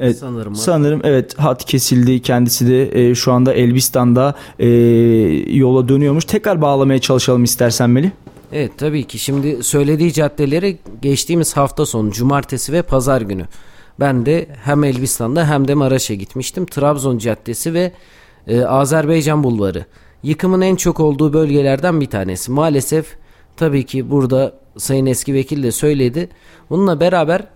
[0.00, 0.54] Evet, Sanırım.
[0.56, 2.22] Sanırım evet hat kesildi.
[2.22, 4.68] Kendisi de e, şu anda Elbistan'da e,
[5.56, 6.24] yola dönüyormuş.
[6.24, 8.10] Tekrar bağlamaya çalışalım istersen Melih.
[8.52, 13.46] Evet tabii ki şimdi söylediği caddeleri geçtiğimiz hafta sonu cumartesi ve pazar günü
[14.00, 16.66] ben de hem Elbistan'da hem de Maraş'a gitmiştim.
[16.66, 17.92] Trabzon Caddesi ve
[18.46, 19.84] e, Azerbaycan Bulvarı
[20.22, 22.50] yıkımın en çok olduğu bölgelerden bir tanesi.
[22.50, 23.16] Maalesef
[23.56, 26.28] tabii ki burada Sayın Eski Vekil de söyledi.
[26.70, 27.46] Bununla beraber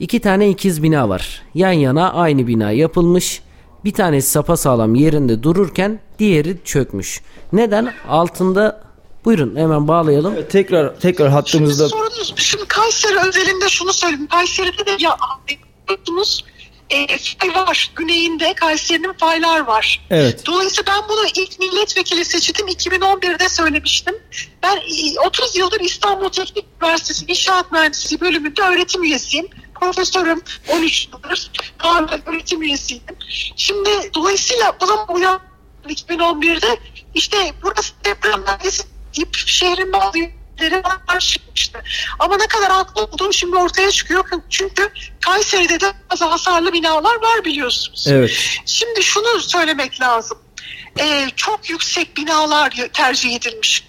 [0.00, 1.42] iki tane ikiz bina var.
[1.54, 3.42] Yan yana aynı bina yapılmış.
[3.84, 7.20] Bir tanesi sapasağlam yerinde dururken diğeri çökmüş.
[7.52, 7.92] Neden?
[8.08, 8.82] Altında
[9.24, 10.32] buyurun hemen bağlayalım.
[10.36, 14.26] Evet, tekrar tekrar hattımızda Şimdi sorunuz, şimdi Kayseri özelinde şunu söyleyeyim.
[14.26, 15.16] Kayseri'de de ya
[15.88, 16.44] biliyorsunuz
[16.92, 17.90] e, fay var.
[17.96, 20.06] Güneyinde Kayseri'nin faylar var.
[20.10, 24.14] evet Dolayısıyla ben bunu ilk milletvekili seçildim 2011'de söylemiştim.
[24.62, 29.48] Ben e, 30 yıldır İstanbul Teknik Üniversitesi İnşaat Mühendisliği bölümünde öğretim üyesiyim.
[29.80, 31.50] Profesörüm 13 yıldır.
[32.26, 33.16] Öğretim üyesiydim.
[33.56, 35.40] Şimdi dolayısıyla o zaman uyan
[35.88, 36.78] 2011'de
[37.14, 38.82] işte burası deprem bölgesi
[39.16, 40.18] deyip şehrin bazı
[40.62, 41.82] yerleri çıkmıştı.
[42.18, 44.24] Ama ne kadar haklı olduğum şimdi ortaya çıkıyor.
[44.50, 48.06] Çünkü Kayseri'de de bazı hasarlı binalar var biliyorsunuz.
[48.08, 48.30] evet
[48.66, 50.38] Şimdi şunu söylemek lazım.
[51.00, 53.88] Ee, çok yüksek binalar tercih edilmiş.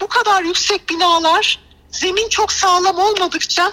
[0.00, 1.58] Bu kadar yüksek binalar
[1.90, 3.72] zemin çok sağlam olmadıkça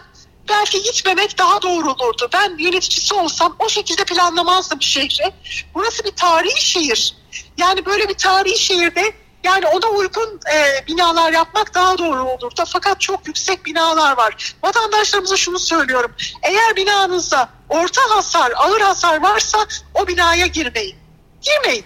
[0.49, 2.30] belki gitmemek daha doğru olurdu.
[2.34, 5.32] Ben yöneticisi olsam o şekilde planlamazdım şehri.
[5.73, 7.15] Burası bir tarihi şehir.
[7.58, 12.63] Yani böyle bir tarihi şehirde yani ona uygun e, binalar yapmak daha doğru olurdu.
[12.67, 14.56] Fakat çok yüksek binalar var.
[14.63, 16.12] Vatandaşlarımıza şunu söylüyorum.
[16.43, 20.95] Eğer binanızda orta hasar, ağır hasar varsa o binaya girmeyin.
[21.41, 21.86] Girmeyin.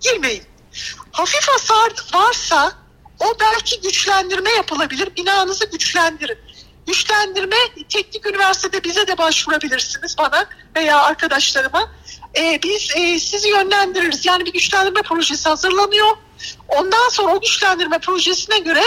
[0.00, 0.42] Girmeyin.
[1.12, 2.72] Hafif hasar varsa
[3.20, 5.16] o belki güçlendirme yapılabilir.
[5.16, 6.38] Binanızı güçlendirin.
[6.86, 7.56] Güçlendirme
[7.88, 11.90] teknik üniversitede bize de başvurabilirsiniz bana veya arkadaşlarıma.
[12.36, 14.26] Ee, biz e, sizi yönlendiririz.
[14.26, 16.16] Yani bir güçlendirme projesi hazırlanıyor.
[16.68, 18.82] Ondan sonra o güçlendirme projesine göre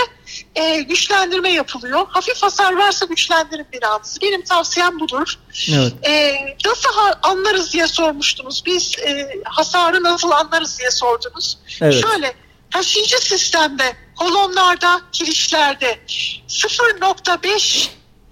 [0.55, 2.07] e, güçlendirme yapılıyor.
[2.09, 4.21] Hafif hasar varsa güçlendirin binanızı.
[4.21, 5.39] Benim tavsiyem budur.
[5.69, 6.35] evet E,
[6.65, 6.89] nasıl
[7.23, 8.63] anlarız diye sormuştunuz.
[8.65, 11.57] Biz e, hasarı nasıl anlarız diye sordunuz.
[11.81, 12.01] Evet.
[12.01, 12.33] Şöyle
[12.71, 15.99] taşıyıcı sistemde, kolonlarda, kirişlerde
[16.47, 17.87] 0.5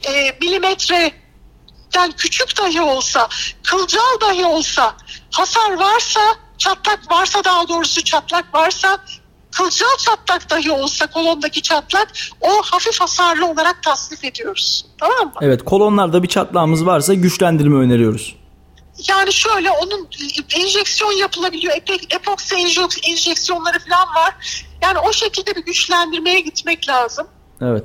[0.07, 3.29] e, milimetreden küçük dahi olsa,
[3.63, 4.95] kılcal dahi olsa
[5.31, 6.21] hasar varsa,
[6.65, 8.97] çatlak varsa daha doğrusu çatlak varsa
[9.51, 14.85] kılcal çatlak dahi olsa kolondaki çatlak o hafif hasarlı olarak tasnif ediyoruz.
[14.99, 15.33] Tamam mı?
[15.41, 18.35] evet kolonlarda bir çatlağımız varsa güçlendirme öneriyoruz.
[19.09, 20.07] Yani şöyle onun
[20.55, 21.73] enjeksiyon yapılabiliyor.
[22.09, 24.63] Epoksi enje- enjeksiyonları falan var.
[24.81, 27.27] Yani o şekilde bir güçlendirmeye gitmek lazım.
[27.61, 27.83] Evet.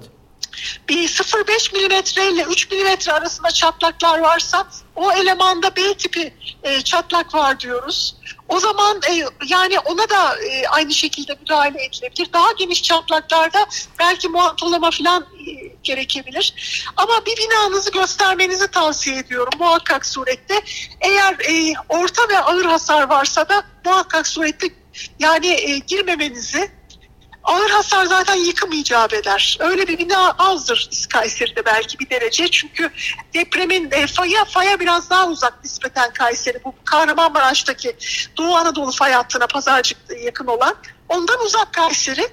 [0.88, 7.34] Bir 0.5 milimetre ile 3 milimetre arasında çatlaklar varsa o elemanda B tipi e, çatlak
[7.34, 8.16] var diyoruz.
[8.48, 12.32] O zaman e, yani ona da e, aynı şekilde müdahale edilebilir.
[12.32, 13.66] Daha geniş çatlaklarda
[13.98, 16.54] belki muhatolama falan e, gerekebilir.
[16.96, 20.60] Ama bir binanızı göstermenizi tavsiye ediyorum muhakkak surette.
[21.00, 24.66] Eğer e, orta ve ağır hasar varsa da muhakkak surette
[25.18, 26.70] yani e, girmemenizi
[27.46, 29.58] ağır hasar zaten yıkım icap eder.
[29.60, 32.48] Öyle bir bina azdır Kayseri'de belki bir derece.
[32.48, 32.90] Çünkü
[33.34, 36.64] depremin e, faya, faya biraz daha uzak nispeten Kayseri.
[36.64, 37.96] Bu Kahramanmaraş'taki
[38.36, 40.74] Doğu Anadolu fay hattına pazarcık yakın olan.
[41.08, 42.28] Ondan uzak Kayseri.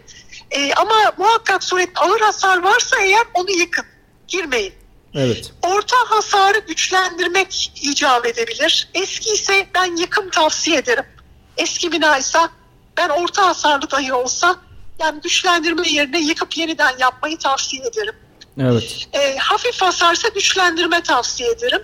[0.51, 3.85] E, ama muhakkak suret ağır hasar varsa eğer onu yıkın.
[4.27, 4.73] Girmeyin.
[5.15, 5.51] Evet.
[5.61, 8.89] Orta hasarı güçlendirmek icap edebilir.
[8.93, 11.05] Eski ise ben yıkım tavsiye ederim.
[11.57, 12.39] Eski bina ise
[12.97, 14.59] ben orta hasarlı dahi olsa
[14.99, 18.13] yani güçlendirme yerine yıkıp yeniden yapmayı tavsiye ederim.
[18.59, 19.07] Evet.
[19.13, 21.81] E, hafif hasarsa güçlendirme tavsiye ederim.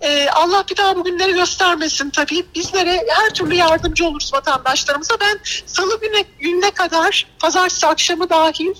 [0.00, 2.46] E, Allah bir daha bugünleri göstermesin tabii.
[2.54, 5.14] Bizlere her türlü yardımcı oluruz vatandaşlarımıza.
[5.20, 8.74] Ben salı güne, gününe kadar pazartesi akşamı dahil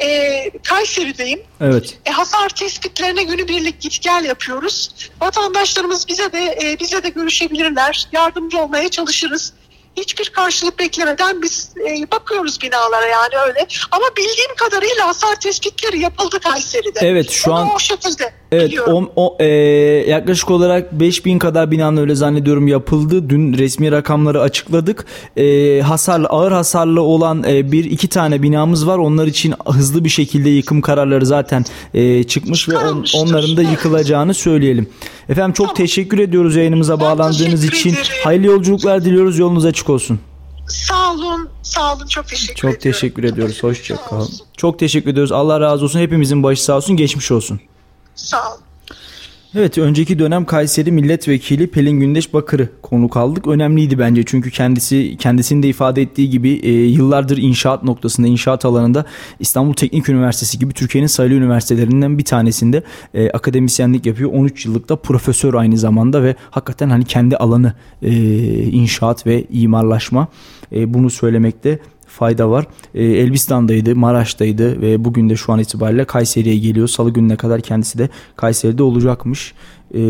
[0.00, 1.42] e, Kayseri'deyim.
[1.60, 1.98] Evet.
[2.06, 4.90] E, hasar tespitlerine günübirlik git gel yapıyoruz.
[5.20, 8.08] Vatandaşlarımız bize de e, bize de görüşebilirler.
[8.12, 9.52] Yardımcı olmaya çalışırız
[9.96, 13.66] hiçbir karşılık beklemeden biz e, bakıyoruz binalara yani öyle.
[13.90, 17.00] Ama bildiğim kadarıyla hasar tespitleri yapıldı Kayseri'de.
[17.02, 19.10] Evet şu an o şekilde Evet biliyorum.
[19.16, 19.46] o, o e,
[20.10, 23.30] yaklaşık olarak 5000 kadar binanın öyle zannediyorum yapıldı.
[23.30, 25.04] Dün resmi rakamları açıkladık.
[25.36, 28.98] E, hasarlı ağır hasarlı olan e, bir iki tane binamız var.
[28.98, 34.34] Onlar için hızlı bir şekilde yıkım kararları zaten e, çıkmış ve on, onların da yıkılacağını
[34.34, 34.86] söyleyelim.
[35.28, 35.76] Efendim çok Tamam.
[35.76, 37.90] teşekkür ediyoruz yayınımıza Ben bağlandığınız için.
[37.90, 38.04] ederim.
[38.24, 39.38] Hayırlı yolculuklar diliyoruz.
[39.38, 40.18] Yolunuz açık olsun.
[40.68, 42.06] Sağ olun, sağ olun.
[42.06, 42.72] Çok teşekkür ediyorum.
[42.74, 43.56] Çok teşekkür ediyoruz.
[43.56, 44.20] Sağ Hoşçakalın.
[44.20, 44.38] olsun.
[44.56, 45.32] Çok teşekkür ediyoruz.
[45.32, 46.00] Allah razı olsun.
[46.00, 46.96] Hepimizin başı sağ olsun.
[46.96, 47.60] Geçmiş olsun.
[48.14, 48.60] Sağ olun.
[49.54, 53.46] Evet önceki dönem Kayseri Milletvekili Pelin Gündeş Bakır'ı konuk aldık.
[53.46, 59.04] Önemliydi bence çünkü kendisi kendisinin de ifade ettiği gibi e, yıllardır inşaat noktasında inşaat alanında
[59.40, 62.82] İstanbul Teknik Üniversitesi gibi Türkiye'nin sayılı üniversitelerinden bir tanesinde
[63.14, 64.30] e, akademisyenlik yapıyor.
[64.32, 68.12] 13 yıllık da profesör aynı zamanda ve hakikaten hani kendi alanı e,
[68.62, 70.28] inşaat ve imarlaşma.
[70.72, 71.78] E, bunu söylemekte
[72.10, 72.66] fayda var.
[72.94, 76.88] E, Elbistan'daydı, Maraş'taydı ve bugün de şu an itibariyle Kayseri'ye geliyor.
[76.88, 79.54] Salı gününe kadar kendisi de Kayseri'de olacakmış.
[79.94, 80.00] E,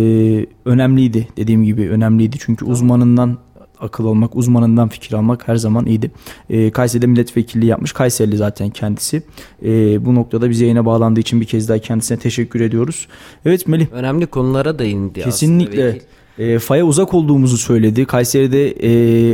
[0.64, 3.38] önemliydi dediğim gibi önemliydi çünkü uzmanından
[3.80, 6.10] akıl almak, uzmanından fikir almak her zaman iyiydi.
[6.50, 7.92] E, Kayseri'de milletvekilliği yapmış.
[7.92, 9.22] Kayserili zaten kendisi.
[9.64, 13.08] E, bu noktada bize yayına bağlandığı için bir kez daha kendisine teşekkür ediyoruz.
[13.44, 13.86] Evet Melih.
[13.92, 15.72] Önemli konulara değindi Kesinlikle.
[15.72, 15.94] aslında.
[15.94, 16.06] vekil.
[16.40, 18.04] E, faya uzak olduğumuzu söyledi.
[18.04, 18.74] Kayseri'de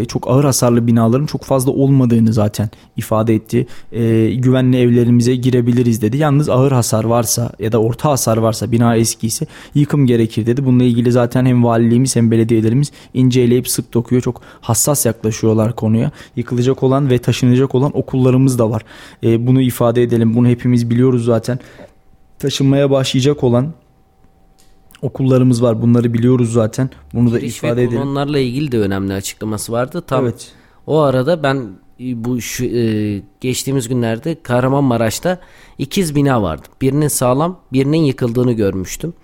[0.00, 3.66] e, çok ağır hasarlı binaların çok fazla olmadığını zaten ifade etti.
[3.92, 6.16] E, güvenli evlerimize girebiliriz dedi.
[6.16, 10.64] Yalnız ağır hasar varsa ya da orta hasar varsa bina eskiyse yıkım gerekir dedi.
[10.64, 14.22] Bununla ilgili zaten hem valiliğimiz hem belediyelerimiz inceleyip sık dokuyor.
[14.22, 16.10] Çok hassas yaklaşıyorlar konuya.
[16.36, 18.82] Yıkılacak olan ve taşınacak olan okullarımız da var.
[19.22, 20.34] E, bunu ifade edelim.
[20.34, 21.58] Bunu hepimiz biliyoruz zaten.
[22.38, 23.72] Taşınmaya başlayacak olan
[25.02, 25.82] okullarımız var.
[25.82, 26.90] Bunları biliyoruz zaten.
[27.14, 28.00] Bunu da Giriş ifade ve edelim.
[28.00, 30.04] kolonlarla ilgili de önemli açıklaması vardı.
[30.06, 30.52] Tam Evet.
[30.86, 31.56] o arada ben
[32.00, 35.38] e, bu şu, e, geçtiğimiz günlerde Kahramanmaraş'ta
[35.78, 36.68] ikiz bina vardı.
[36.80, 39.14] Birinin sağlam, birinin yıkıldığını görmüştüm.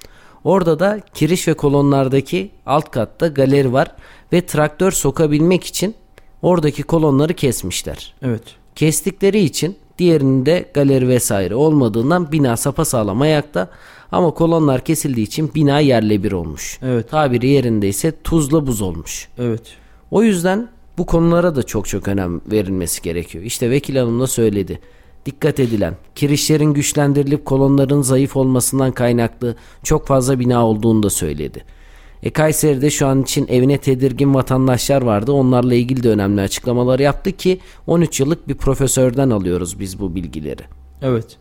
[0.44, 3.88] Orada da kiriş ve kolonlardaki alt katta galeri var
[4.32, 5.94] ve traktör sokabilmek için
[6.42, 8.14] oradaki kolonları kesmişler.
[8.22, 8.42] Evet.
[8.76, 13.68] Kestikleri için diğerinde galeri vesaire olmadığından bina sapasağlam ayakta
[14.12, 16.78] ama kolonlar kesildiği için bina yerle bir olmuş.
[16.82, 17.10] Evet.
[17.10, 19.28] Tabiri yerinde ise tuzla buz olmuş.
[19.38, 19.62] Evet.
[20.10, 23.44] O yüzden bu konulara da çok çok önem verilmesi gerekiyor.
[23.44, 24.80] İşte vekil hanım da söyledi.
[25.26, 31.64] Dikkat edilen, kirişlerin güçlendirilip kolonların zayıf olmasından kaynaklı çok fazla bina olduğunu da söyledi.
[32.22, 35.32] E Kayseri'de şu an için evine tedirgin vatandaşlar vardı.
[35.32, 40.62] Onlarla ilgili de önemli açıklamalar yaptı ki 13 yıllık bir profesörden alıyoruz biz bu bilgileri.
[41.02, 41.36] Evet.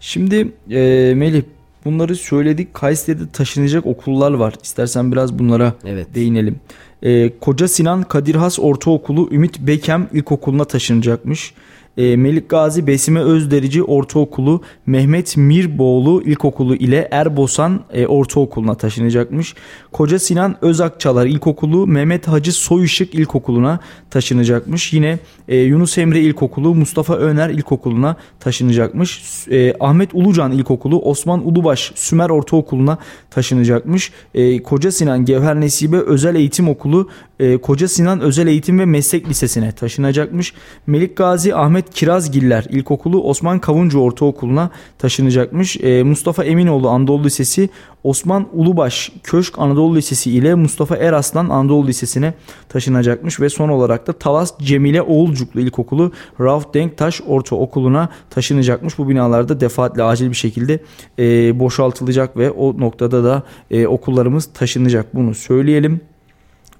[0.00, 1.42] Şimdi e, Melih
[1.84, 2.74] bunları söyledik.
[2.74, 4.54] Kayseri'de taşınacak okullar var.
[4.62, 6.14] İstersen biraz bunlara Evet.
[6.14, 6.56] değinelim.
[7.02, 11.54] E, Koca Sinan Kadir Has Ortaokulu Ümit Bekem İlkokulu'na taşınacakmış.
[11.96, 19.54] E, Melik Gazi Besime Özderici Ortaokulu Mehmet Mirboğlu İlkokulu ile Erbosan e, Ortaokulu'na taşınacakmış.
[19.92, 24.92] Koca Sinan Özakçalar İlkokulu Mehmet Hacı Soyuşık İlkokulu'na taşınacakmış.
[24.92, 29.22] Yine e, Yunus Emre İlkokulu Mustafa Öner İlkokulu'na taşınacakmış.
[29.50, 32.98] E, Ahmet Ulucan İlkokulu Osman Ulubaş Sümer Ortaokulu'na
[33.30, 34.12] taşınacakmış.
[34.34, 37.08] E, Koca Sinan Gevher Nesibe Özel Eğitim Okulu
[37.42, 40.54] e, Koca Sinan Özel Eğitim ve Meslek Lisesi'ne taşınacakmış.
[40.86, 45.76] Melik Gazi Ahmet Kirazgiller İlkokulu Osman Kavuncu Ortaokulu'na taşınacakmış.
[45.76, 47.68] E, Mustafa Eminoğlu Anadolu Lisesi
[48.04, 52.34] Osman Ulubaş Köşk Anadolu Lisesi ile Mustafa Eraslan Anadolu Lisesi'ne
[52.68, 58.98] taşınacakmış ve son olarak da Talas Cemile Oğulcuklu İlkokulu Rauf Denktaş Ortaokulu'na taşınacakmış.
[58.98, 60.80] Bu binalarda defaatle acil bir şekilde
[61.18, 65.14] e, boşaltılacak ve o noktada da e, okullarımız taşınacak.
[65.14, 66.11] Bunu söyleyelim.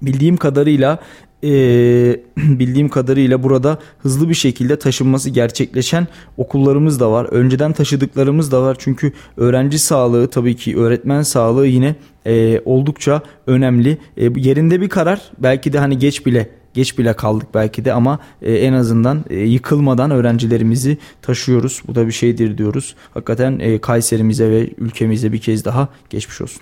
[0.03, 0.99] Bildiğim kadarıyla
[1.43, 1.49] e,
[2.37, 7.25] bildiğim kadarıyla burada hızlı bir şekilde taşınması gerçekleşen okullarımız da var.
[7.25, 8.75] Önceden taşıdıklarımız da var.
[8.79, 13.97] Çünkü öğrenci sağlığı tabii ki öğretmen sağlığı yine e, oldukça önemli.
[14.17, 18.19] E, yerinde bir karar belki de hani geç bile geç bile kaldık belki de ama
[18.41, 21.81] e, en azından e, yıkılmadan öğrencilerimizi taşıyoruz.
[21.87, 22.95] Bu da bir şeydir diyoruz.
[23.13, 26.61] Hakikaten e, Kayserimize ve ülkemize bir kez daha geçmiş olsun.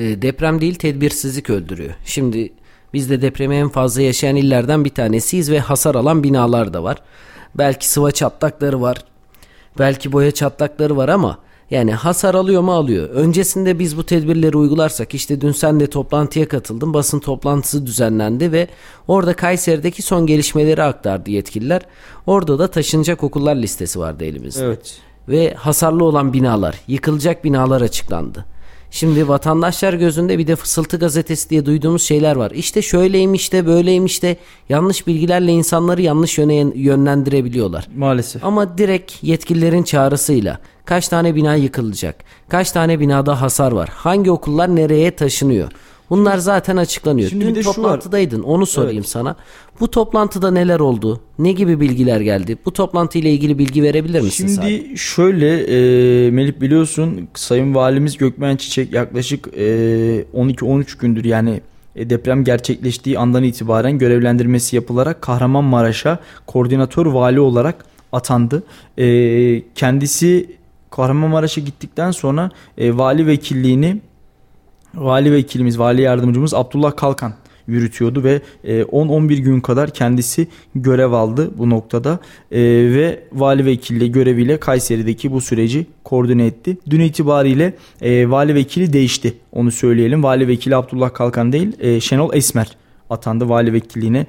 [0.00, 1.90] Deprem değil tedbirsizlik öldürüyor.
[2.04, 2.52] Şimdi
[2.94, 6.98] biz de depremi en fazla yaşayan illerden bir tanesiyiz ve hasar alan binalar da var.
[7.54, 9.04] Belki sıva çatlakları var.
[9.78, 11.38] Belki boya çatlakları var ama
[11.70, 13.08] yani hasar alıyor mu alıyor.
[13.08, 16.94] Öncesinde biz bu tedbirleri uygularsak işte dün sen de toplantıya katıldın.
[16.94, 18.68] Basın toplantısı düzenlendi ve
[19.08, 21.82] orada Kayseri'deki son gelişmeleri aktardı yetkililer.
[22.26, 24.64] Orada da taşınacak okullar listesi vardı elimizde.
[24.64, 24.98] Evet.
[25.28, 28.44] Ve hasarlı olan binalar, yıkılacak binalar açıklandı.
[28.94, 32.50] Şimdi vatandaşlar gözünde bir de fısıltı gazetesi diye duyduğumuz şeyler var.
[32.50, 34.36] İşte şöyleymiş de böyleymiş de
[34.68, 37.88] yanlış bilgilerle insanları yanlış yöne yönlendirebiliyorlar.
[37.96, 38.44] Maalesef.
[38.44, 42.16] Ama direkt yetkililerin çağrısıyla kaç tane bina yıkılacak,
[42.48, 45.72] kaç tane binada hasar var, hangi okullar nereye taşınıyor,
[46.12, 47.30] Bunlar zaten açıklanıyor.
[47.30, 48.42] Şimdi Dün toplantıdaydın.
[48.42, 49.08] Onu sorayım evet.
[49.08, 49.36] sana.
[49.80, 51.20] Bu toplantıda neler oldu?
[51.38, 52.58] Ne gibi bilgiler geldi?
[52.64, 54.46] Bu toplantı ile ilgili bilgi verebilir misin?
[54.46, 54.96] Şimdi sadece?
[54.96, 55.60] şöyle
[56.26, 59.60] e, Melih biliyorsun Sayın Valimiz Gökmen Çiçek yaklaşık e,
[60.34, 61.60] 12-13 gündür yani
[61.96, 68.62] e, deprem gerçekleştiği andan itibaren görevlendirmesi yapılarak Kahramanmaraş'a koordinatör vali olarak atandı.
[68.98, 70.56] E, kendisi
[70.90, 74.00] Kahramanmaraş'a gittikten sonra e, vali vekilliğini
[74.94, 77.34] vali vekilimiz, vali yardımcımız Abdullah Kalkan
[77.66, 82.18] yürütüyordu ve 10-11 e, gün kadar kendisi görev aldı bu noktada
[82.50, 82.60] e,
[82.94, 86.76] ve vali vekilliği göreviyle Kayseri'deki bu süreci koordine etti.
[86.90, 90.22] Dün itibariyle e, vali vekili değişti onu söyleyelim.
[90.22, 92.76] Vali vekili Abdullah Kalkan değil Şenol Esmer
[93.10, 94.26] atandı vali vekilliğine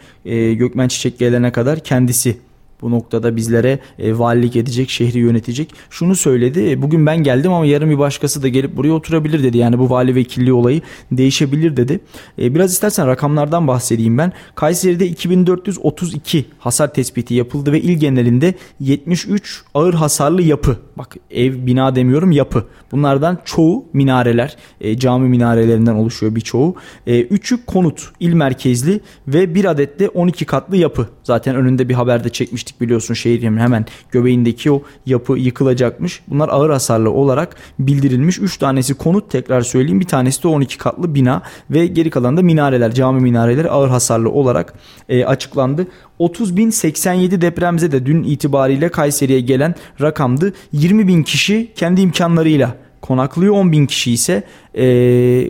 [0.56, 2.38] Gökmen Çiçek gelene kadar kendisi
[2.84, 5.74] bu noktada bizlere e, valilik edecek, şehri yönetecek.
[5.90, 6.72] Şunu söyledi.
[6.72, 9.58] E, bugün ben geldim ama yarın bir başkası da gelip buraya oturabilir dedi.
[9.58, 12.00] Yani bu vali vekilliği olayı değişebilir dedi.
[12.40, 14.34] E, biraz istersen rakamlardan bahsedeyim ben.
[14.56, 20.78] Kayseri'de 2432 hasar tespiti yapıldı ve il genelinde 73 ağır hasarlı yapı.
[20.98, 22.66] Bak ev, bina demiyorum yapı.
[22.92, 26.76] Bunlardan çoğu minareler, e, cami minarelerinden oluşuyor birçoğu.
[27.08, 31.08] E, üçü konut, il merkezli ve bir adet de 12 katlı yapı.
[31.24, 36.22] Zaten önünde bir haberde çekmiştik biliyorsun şehrin hemen göbeğindeki o yapı yıkılacakmış.
[36.28, 38.40] Bunlar ağır hasarlı olarak bildirilmiş.
[38.40, 40.00] 3 tanesi konut tekrar söyleyeyim.
[40.00, 44.30] Bir tanesi de 12 katlı bina ve geri kalan da minareler, cami minareleri ağır hasarlı
[44.30, 44.74] olarak
[45.10, 45.88] e, açıklandı.
[46.20, 50.54] 30.087 depremize de dün itibariyle Kayseri'ye gelen rakamdı.
[50.72, 53.54] 20 bin kişi kendi imkanlarıyla konaklıyor.
[53.54, 54.84] 10 bin kişi ise e,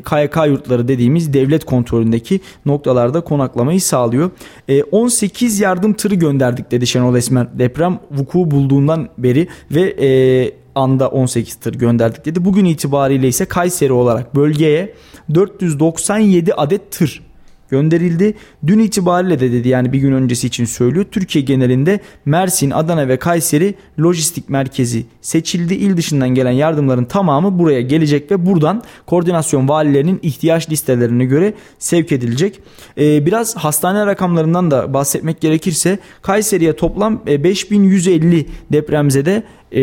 [0.01, 4.31] KYK yurtları dediğimiz devlet kontrolündeki noktalarda konaklamayı sağlıyor.
[4.67, 11.09] E, 18 yardım tırı gönderdik dedi Şenol Esmer deprem vuku bulduğundan beri ve e, anda
[11.09, 12.45] 18 tır gönderdik dedi.
[12.45, 14.93] Bugün itibariyle ise Kayseri olarak bölgeye
[15.33, 17.32] 497 adet tır
[17.73, 18.33] gönderildi.
[18.67, 21.05] Dün itibariyle de dedi yani bir gün öncesi için söylüyor.
[21.11, 25.73] Türkiye genelinde Mersin, Adana ve Kayseri lojistik merkezi seçildi.
[25.73, 32.11] İl dışından gelen yardımların tamamı buraya gelecek ve buradan koordinasyon valilerinin ihtiyaç listelerine göre sevk
[32.11, 32.59] edilecek.
[32.97, 39.81] Ee, biraz hastane rakamlarından da bahsetmek gerekirse Kayseri'ye toplam 5150 e, depremzede e,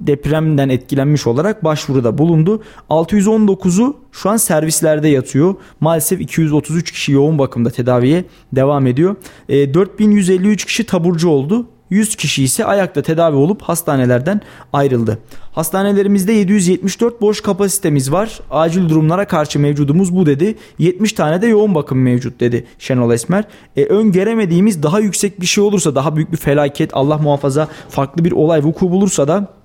[0.00, 2.62] depremden etkilenmiş olarak başvuruda bulundu.
[2.90, 5.54] 619'u şu an servislerde yatıyor.
[5.80, 9.16] Maalesef 233 kişi yoğun bakımda tedaviye devam ediyor.
[9.48, 11.66] E, 4153 kişi taburcu oldu.
[11.90, 14.40] 100 kişi ise ayakta tedavi olup hastanelerden
[14.72, 15.18] ayrıldı.
[15.52, 18.40] Hastanelerimizde 774 boş kapasitemiz var.
[18.50, 20.54] Acil durumlara karşı mevcudumuz bu dedi.
[20.78, 23.44] 70 tane de yoğun bakım mevcut dedi Şenol Esmer.
[23.76, 28.32] E, öngöremediğimiz daha yüksek bir şey olursa daha büyük bir felaket Allah muhafaza farklı bir
[28.32, 29.59] olay vuku bulursa da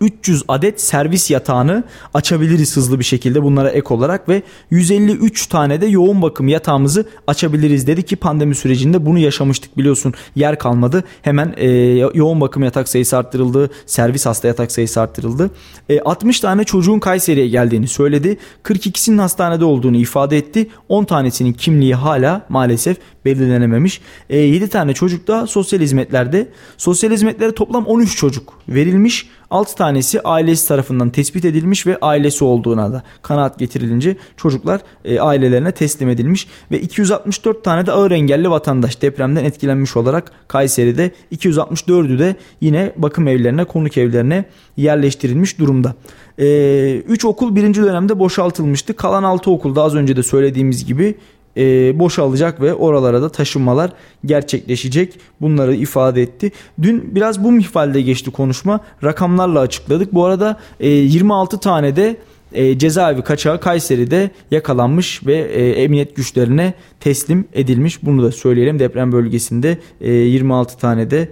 [0.00, 5.86] 300 adet servis yatağını açabiliriz hızlı bir şekilde bunlara ek olarak ve 153 tane de
[5.86, 7.86] yoğun bakım yatağımızı açabiliriz.
[7.86, 10.14] Dedi ki pandemi sürecinde bunu yaşamıştık biliyorsun.
[10.34, 11.04] Yer kalmadı.
[11.22, 11.68] Hemen e,
[12.14, 13.70] yoğun bakım yatak sayısı arttırıldı.
[13.86, 15.50] Servis hasta yatak sayısı arttırıldı.
[15.88, 18.38] E, 60 tane çocuğun Kayseri'ye geldiğini söyledi.
[18.64, 20.68] 42'sinin hastanede olduğunu ifade etti.
[20.88, 24.00] 10 tanesinin kimliği hala maalesef belirlenememiş.
[24.30, 26.48] E, 7 tane çocuk da sosyal hizmetlerde.
[26.76, 32.92] Sosyal hizmetlere toplam 13 çocuk verilmiş 6 tanesi ailesi tarafından tespit edilmiş ve ailesi olduğuna
[32.92, 39.02] da kanaat getirilince çocuklar e, ailelerine teslim edilmiş ve 264 tane de ağır engelli vatandaş
[39.02, 44.44] depremden etkilenmiş olarak Kayseri'de 264'ü de yine bakım evlerine konuk evlerine
[44.76, 45.94] yerleştirilmiş durumda.
[46.38, 48.96] 3 e, okul birinci dönemde boşaltılmıştı.
[48.96, 51.14] Kalan 6 okulda az önce de söylediğimiz gibi
[51.56, 53.92] e, boşalacak ve oralara da taşınmalar
[54.24, 55.20] gerçekleşecek.
[55.40, 56.52] Bunları ifade etti.
[56.82, 58.80] Dün biraz bu mihvalde geçti konuşma.
[59.04, 60.14] Rakamlarla açıkladık.
[60.14, 62.16] Bu arada e, 26 tane de
[62.52, 68.02] e, cezaevi kaçağı Kayseri'de yakalanmış ve e, emniyet güçlerine teslim edilmiş.
[68.02, 68.78] Bunu da söyleyelim.
[68.78, 71.28] Deprem bölgesinde e, 26 tane de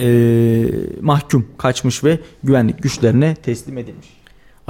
[0.00, 0.66] e,
[1.00, 4.19] mahkum kaçmış ve güvenlik güçlerine teslim edilmiş.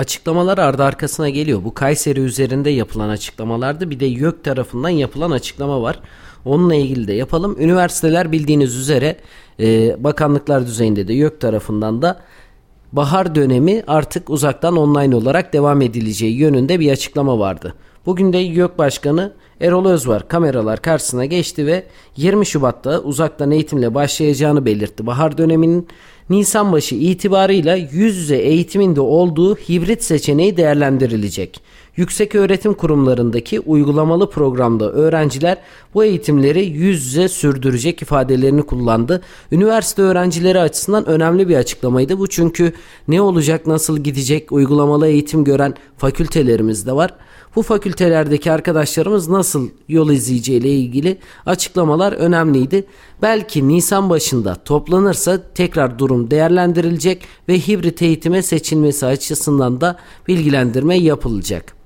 [0.01, 1.65] Açıklamalar ardı arkasına geliyor.
[1.65, 3.91] Bu Kayseri üzerinde yapılan açıklamalardı.
[3.91, 6.01] Bir de YÖK tarafından yapılan açıklama var.
[6.45, 7.57] Onunla ilgili de yapalım.
[7.61, 9.17] Üniversiteler bildiğiniz üzere
[9.61, 12.21] e, bakanlıklar düzeyinde de YÖK tarafından da
[12.93, 17.75] bahar dönemi artık uzaktan online olarak devam edileceği yönünde bir açıklama vardı.
[18.07, 21.85] Bugün de YÖK Başkanı Erol Özvar kameralar karşısına geçti ve
[22.17, 25.07] 20 Şubat'ta uzaktan eğitimle başlayacağını belirtti.
[25.07, 25.89] Bahar döneminin
[26.31, 31.61] Nisan başı itibarıyla yüz yüze eğitiminde olduğu hibrit seçeneği değerlendirilecek.
[31.97, 35.59] Yüksek öğretim kurumlarındaki uygulamalı programda öğrenciler
[35.95, 39.23] bu eğitimleri yüz yüze sürdürecek ifadelerini kullandı.
[39.53, 42.73] Üniversite öğrencileri açısından önemli bir açıklamaydı bu çünkü
[43.09, 47.15] ne olacak nasıl gidecek uygulamalı eğitim gören fakültelerimiz de var.
[47.57, 52.87] Bu fakültelerdeki arkadaşlarımız nasıl yol izleyeceğiyle ilgili açıklamalar önemliydi.
[53.23, 59.97] Belki Nisan başında toplanırsa tekrar durum değerlendirilecek ve hibrit eğitime seçilmesi açısından da
[60.29, 61.80] bilgilendirme yapılacak.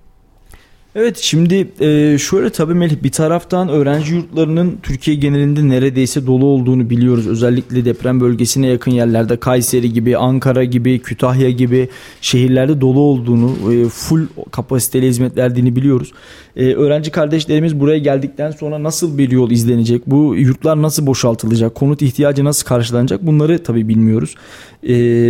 [0.96, 6.90] Evet şimdi e, şöyle tabii Melih bir taraftan öğrenci yurtlarının Türkiye genelinde neredeyse dolu olduğunu
[6.90, 7.26] biliyoruz.
[7.26, 11.88] Özellikle deprem bölgesine yakın yerlerde Kayseri gibi, Ankara gibi, Kütahya gibi
[12.20, 16.12] şehirlerde dolu olduğunu, e, full kapasiteli hizmet verdiğini biliyoruz.
[16.56, 20.02] E, öğrenci kardeşlerimiz buraya geldikten sonra nasıl bir yol izlenecek?
[20.06, 21.74] Bu yurtlar nasıl boşaltılacak?
[21.74, 23.26] Konut ihtiyacı nasıl karşılanacak?
[23.26, 24.34] Bunları tabii bilmiyoruz.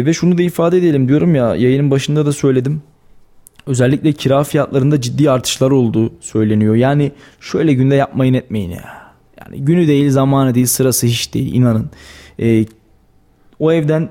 [0.06, 2.82] ve şunu da ifade edelim diyorum ya yayının başında da söyledim
[3.66, 6.74] özellikle kira fiyatlarında ciddi artışlar olduğu söyleniyor.
[6.74, 9.14] Yani şöyle günde yapmayın etmeyin ya.
[9.40, 11.90] Yani günü değil zamanı değil sırası hiç değil inanın.
[12.40, 12.64] Ee,
[13.58, 14.08] o evden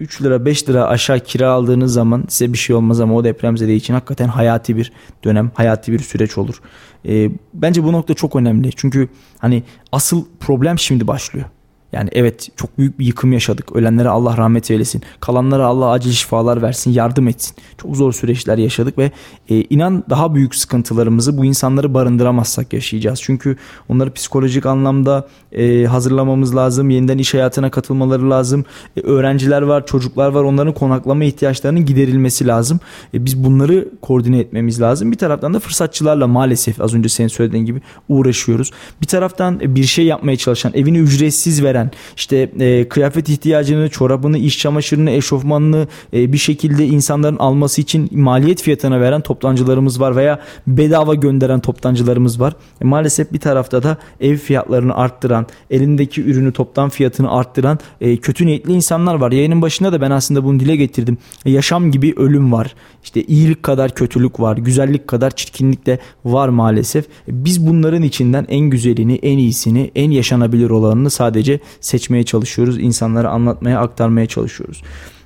[0.00, 3.74] 3 lira 5 lira aşağı kira aldığınız zaman size bir şey olmaz ama o depremzede
[3.74, 4.92] için hakikaten hayati bir
[5.24, 6.60] dönem, hayati bir süreç olur.
[7.08, 8.70] Ee, bence bu nokta çok önemli.
[8.76, 11.46] Çünkü hani asıl problem şimdi başlıyor.
[11.92, 13.76] Yani evet çok büyük bir yıkım yaşadık.
[13.76, 15.02] Ölenlere Allah rahmet eylesin.
[15.20, 17.56] Kalanlara Allah acil şifalar versin, yardım etsin.
[17.78, 19.10] Çok zor süreçler yaşadık ve
[19.48, 23.20] e, inan daha büyük sıkıntılarımızı bu insanları barındıramazsak yaşayacağız.
[23.22, 23.56] Çünkü
[23.88, 26.90] onları psikolojik anlamda e, hazırlamamız lazım.
[26.90, 28.64] Yeniden iş hayatına katılmaları lazım.
[28.96, 30.42] E, öğrenciler var, çocuklar var.
[30.42, 32.80] Onların konaklama ihtiyaçlarının giderilmesi lazım.
[33.14, 35.12] E, biz bunları koordine etmemiz lazım.
[35.12, 38.70] Bir taraftan da fırsatçılarla maalesef az önce senin söylediğin gibi uğraşıyoruz.
[39.02, 44.38] Bir taraftan bir şey yapmaya çalışan, evini ücretsiz veren veren işte e, kıyafet ihtiyacını, çorabını,
[44.38, 50.40] iş çamaşırını, eşofmanını e, bir şekilde insanların alması için maliyet fiyatına veren toptancılarımız var veya
[50.66, 52.54] bedava gönderen toptancılarımız var.
[52.80, 58.46] E, maalesef bir tarafta da ev fiyatlarını arttıran, elindeki ürünü toptan fiyatını arttıran e, kötü
[58.46, 59.32] niyetli insanlar var.
[59.32, 61.18] Yayının başında da ben aslında bunu dile getirdim.
[61.44, 62.74] E, yaşam gibi ölüm var.
[63.02, 64.56] İşte iyilik kadar kötülük var.
[64.56, 67.04] Güzellik kadar çirkinlik de var maalesef.
[67.28, 72.78] Biz bunların içinden en güzelini, en iyisini, en yaşanabilir olanını sadece seçmeye çalışıyoruz.
[72.78, 74.82] insanlara anlatmaya, aktarmaya çalışıyoruz.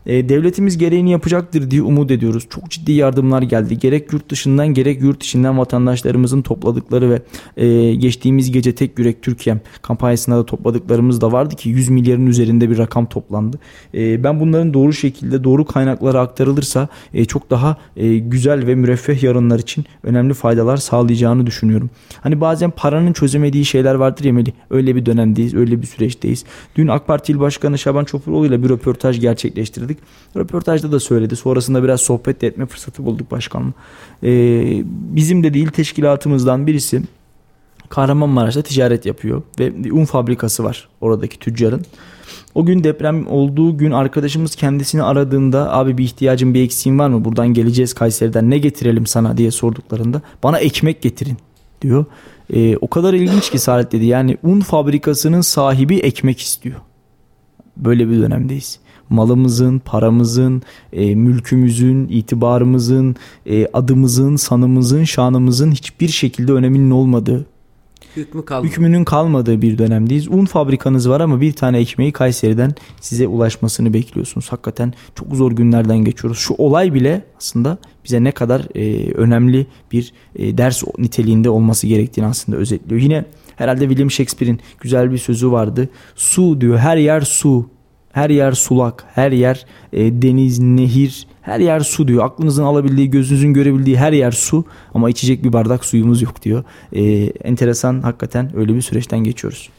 [0.07, 2.47] E, devletimiz gereğini yapacaktır diye umut ediyoruz.
[2.51, 3.79] Çok ciddi yardımlar geldi.
[3.79, 7.23] Gerek yurt dışından gerek yurt içinden vatandaşlarımızın topladıkları ve
[7.57, 12.71] e, geçtiğimiz gece tek yürek Türkiye'm kampanyasında da topladıklarımız da vardı ki 100 milyarın üzerinde
[12.71, 13.59] bir rakam toplandı.
[13.95, 16.89] E, ben bunların doğru şekilde doğru kaynaklara aktarılırsa
[17.29, 17.77] çok daha
[18.19, 21.91] güzel ve müreffeh yarınlar için önemli faydalar sağlayacağını düşünüyorum.
[22.21, 24.53] Hani bazen paranın çözemediği şeyler vardır ya Melih.
[24.71, 26.45] Öyle bir dönemdeyiz, öyle bir süreçteyiz.
[26.77, 30.37] Dün AK Parti İl Başkanı Şaban Çopuroğlu ile bir röportaj gerçekleştirdik söyledik.
[30.37, 31.37] Röportajda da söyledi.
[31.37, 33.73] Sonrasında biraz sohbet de etme fırsatı bulduk başkanla.
[34.23, 37.03] Ee, bizim de değil teşkilatımızdan birisi
[37.89, 41.83] Kahramanmaraş'ta ticaret yapıyor ve bir un fabrikası var oradaki tüccarın.
[42.55, 47.25] O gün deprem olduğu gün arkadaşımız kendisini aradığında abi bir ihtiyacın bir eksiğin var mı?
[47.25, 51.37] Buradan geleceğiz Kayseri'den ne getirelim sana diye sorduklarında bana ekmek getirin
[51.83, 52.05] diyor.
[52.53, 56.81] Ee, o kadar ilginç ki Salih dedi yani un fabrikasının sahibi ekmek istiyor.
[57.77, 66.91] Böyle bir dönemdeyiz malımızın, paramızın, e, mülkümüzün, itibarımızın, e, adımızın, sanımızın, şanımızın hiçbir şekilde öneminin
[66.91, 67.47] olmadığı
[68.17, 68.69] Hükmü kalmadı.
[68.69, 70.29] Hükmünün kalmadığı bir dönemdeyiz.
[70.29, 74.53] Un fabrikanız var ama bir tane ekmeği Kayseri'den size ulaşmasını bekliyorsunuz.
[74.53, 76.39] Hakikaten çok zor günlerden geçiyoruz.
[76.39, 82.27] Şu olay bile aslında bize ne kadar e, önemli bir e, ders niteliğinde olması gerektiğini
[82.27, 83.01] aslında özetliyor.
[83.01, 83.25] Yine
[83.57, 85.89] herhalde William Shakespeare'in güzel bir sözü vardı.
[86.15, 87.67] Su diyor her yer su
[88.17, 92.25] Her yer sulak, her yer e, deniz, nehir, her yer su diyor.
[92.25, 94.65] Aklınızın alabildiği, gözünüzün görebildiği her yer su
[94.95, 96.65] ama içecek bir bardak suyumuz yok diyor.
[96.93, 99.71] E, enteresan hakikaten öyle bir süreçten geçiyoruz.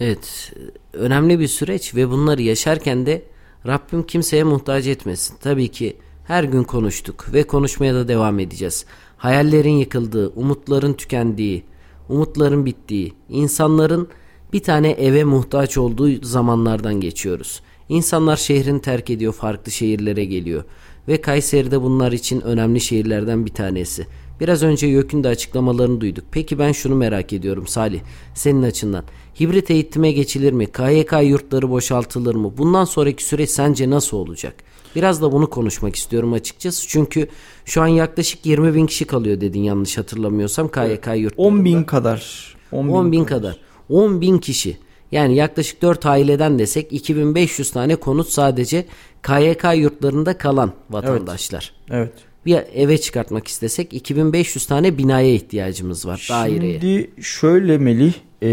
[0.00, 0.52] Evet,
[0.92, 3.22] önemli bir süreç ve bunları yaşarken de
[3.66, 5.36] Rabbim kimseye muhtaç etmesin.
[5.40, 8.86] Tabii ki her gün konuştuk ve konuşmaya da devam edeceğiz.
[9.16, 11.64] Hayallerin yıkıldığı, umutların tükendiği,
[12.08, 14.08] umutların bittiği, insanların
[14.52, 17.60] bir tane eve muhtaç olduğu zamanlardan geçiyoruz.
[17.88, 20.64] İnsanlar şehrini terk ediyor, farklı şehirlere geliyor.
[21.08, 24.06] Ve Kayseri'de bunlar için önemli şehirlerden bir tanesi.
[24.40, 26.24] Biraz önce YÖK'ün de açıklamalarını duyduk.
[26.32, 28.00] Peki ben şunu merak ediyorum Salih,
[28.34, 29.04] senin açından.
[29.40, 30.66] Hibrit eğitime geçilir mi?
[30.66, 32.52] KYK yurtları boşaltılır mı?
[32.58, 34.54] Bundan sonraki süreç sence nasıl olacak?
[34.96, 36.88] Biraz da bunu konuşmak istiyorum açıkçası.
[36.88, 37.28] Çünkü
[37.64, 41.42] şu an yaklaşık 20 bin kişi kalıyor dedin yanlış hatırlamıyorsam KYK yurtlarında.
[41.42, 42.54] 10 bin kadar.
[42.72, 43.52] 10 bin, 10 bin kadar.
[43.52, 43.69] kadar.
[43.90, 44.76] 10 bin kişi.
[45.12, 48.84] Yani yaklaşık 4 aileden desek 2500 tane konut sadece
[49.22, 51.72] KYK yurtlarında kalan vatandaşlar.
[51.90, 52.10] Evet.
[52.12, 52.30] evet.
[52.46, 56.80] Bir eve çıkartmak istesek 2500 tane binaya ihtiyacımız var daireye.
[56.80, 58.12] Şimdi şöyle Melih
[58.42, 58.48] e,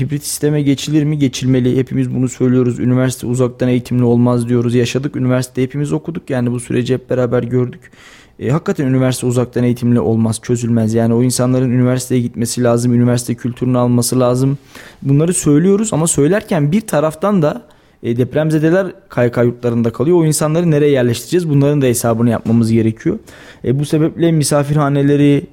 [0.00, 1.18] hibrit sisteme geçilir mi?
[1.18, 1.76] Geçilmeli.
[1.76, 2.78] Hepimiz bunu söylüyoruz.
[2.78, 4.74] Üniversite uzaktan eğitimli olmaz diyoruz.
[4.74, 5.16] Yaşadık.
[5.16, 6.30] Üniversite hepimiz okuduk.
[6.30, 7.90] Yani bu süreci hep beraber gördük.
[8.38, 10.94] E, hakikaten üniversite uzaktan eğitimli olmaz, çözülmez.
[10.94, 14.58] Yani o insanların üniversiteye gitmesi lazım, üniversite kültürünü alması lazım.
[15.02, 17.62] Bunları söylüyoruz ama söylerken bir taraftan da
[18.02, 20.18] e, depremzedeler KYK yurtlarında kalıyor.
[20.18, 21.48] O insanları nereye yerleştireceğiz?
[21.48, 23.18] Bunların da hesabını yapmamız gerekiyor.
[23.64, 25.46] E, bu sebeple misafirhaneleri,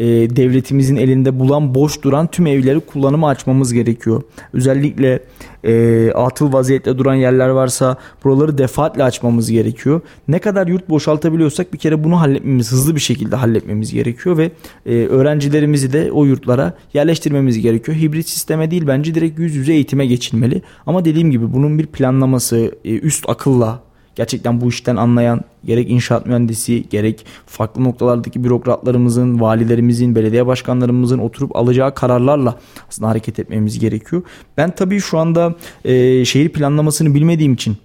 [0.00, 4.22] e, devletimizin elinde bulan boş duran tüm evleri kullanıma açmamız gerekiyor.
[4.52, 5.22] Özellikle
[5.64, 10.00] e, atıl vaziyette duran yerler varsa buraları defaatle açmamız gerekiyor.
[10.28, 14.50] Ne kadar yurt boşaltabiliyorsak bir kere bunu halletmemiz, hızlı bir şekilde halletmemiz gerekiyor ve
[14.86, 17.98] e, öğrencilerimizi de o yurtlara yerleştirmemiz gerekiyor.
[17.98, 20.62] Hibrit sisteme değil bence direkt yüz yüze eğitime geçilmeli.
[20.86, 23.87] Ama dediğim gibi bunun bir planlaması, e, üst akılla
[24.18, 31.56] gerçekten bu işten anlayan gerek inşaat mühendisi gerek farklı noktalardaki bürokratlarımızın, valilerimizin, belediye başkanlarımızın oturup
[31.56, 32.58] alacağı kararlarla
[32.88, 34.22] aslında hareket etmemiz gerekiyor.
[34.56, 35.54] Ben tabii şu anda
[35.84, 37.76] e, şehir planlamasını bilmediğim için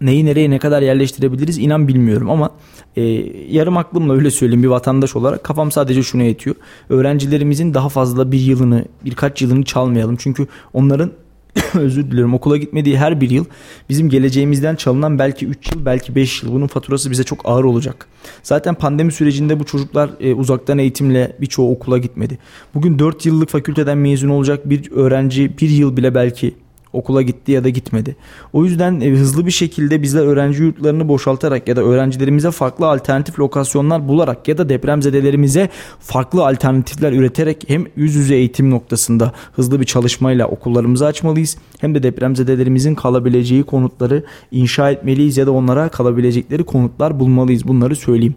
[0.00, 2.50] neyi nereye ne kadar yerleştirebiliriz inan bilmiyorum ama
[2.96, 3.02] e,
[3.50, 6.56] yarım aklımla öyle söyleyeyim bir vatandaş olarak kafam sadece şuna yetiyor.
[6.88, 11.10] Öğrencilerimizin daha fazla bir yılını birkaç yılını çalmayalım çünkü onların
[11.74, 13.44] özür dilerim okula gitmediği her bir yıl
[13.88, 18.06] bizim geleceğimizden çalınan belki 3 yıl belki 5 yıl bunun faturası bize çok ağır olacak.
[18.42, 22.38] Zaten pandemi sürecinde bu çocuklar e, uzaktan eğitimle birçoğu okula gitmedi.
[22.74, 26.54] Bugün 4 yıllık fakülteden mezun olacak bir öğrenci bir yıl bile belki
[26.92, 28.16] okula gitti ya da gitmedi.
[28.52, 33.38] O yüzden e, hızlı bir şekilde bizler öğrenci yurtlarını boşaltarak ya da öğrencilerimize farklı alternatif
[33.38, 35.68] lokasyonlar bularak ya da depremzedelerimize
[36.00, 41.56] farklı alternatifler üreterek hem yüz yüze eğitim noktasında hızlı bir çalışmayla okullarımızı açmalıyız.
[41.80, 47.68] Hem de depremzedelerimizin kalabileceği konutları inşa etmeliyiz ya da onlara kalabilecekleri konutlar bulmalıyız.
[47.68, 48.34] Bunları söyleyeyim.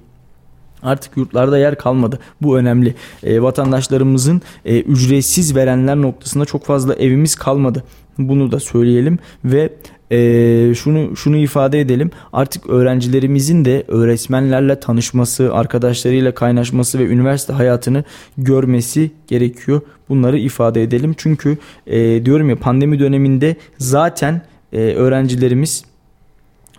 [0.83, 2.19] Artık yurtlarda yer kalmadı.
[2.41, 2.95] Bu önemli.
[3.23, 7.83] E, vatandaşlarımızın e, ücretsiz verenler noktasında çok fazla evimiz kalmadı.
[8.17, 9.69] Bunu da söyleyelim ve
[10.11, 12.11] e, şunu şunu ifade edelim.
[12.33, 18.03] Artık öğrencilerimizin de öğretmenlerle tanışması, arkadaşlarıyla kaynaşması ve üniversite hayatını
[18.37, 19.81] görmesi gerekiyor.
[20.09, 21.15] Bunları ifade edelim.
[21.17, 21.57] Çünkü
[21.87, 24.41] e, diyorum ya pandemi döneminde zaten
[24.73, 25.83] e, öğrencilerimiz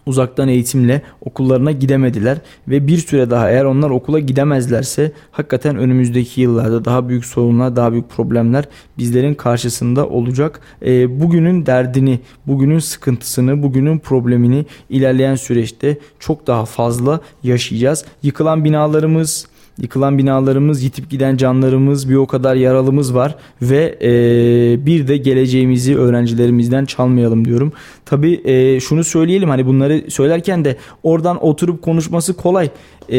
[0.07, 2.39] uzaktan eğitimle okullarına gidemediler
[2.69, 7.93] ve bir süre daha eğer onlar okula gidemezlerse hakikaten önümüzdeki yıllarda daha büyük sorunlar, daha
[7.93, 8.65] büyük problemler
[8.99, 10.61] bizlerin karşısında olacak.
[10.87, 18.05] E, bugünün derdini, bugünün sıkıntısını, bugünün problemini ilerleyen süreçte çok daha fazla yaşayacağız.
[18.23, 19.47] Yıkılan binalarımız,
[19.79, 25.99] Yıkılan binalarımız, yitip giden canlarımız, bir o kadar yaralımız var ve e, bir de geleceğimizi
[25.99, 27.73] öğrencilerimizden çalmayalım diyorum.
[28.05, 32.71] Tabi e, şunu söyleyelim hani bunları söylerken de oradan oturup konuşması kolay.
[33.13, 33.19] E,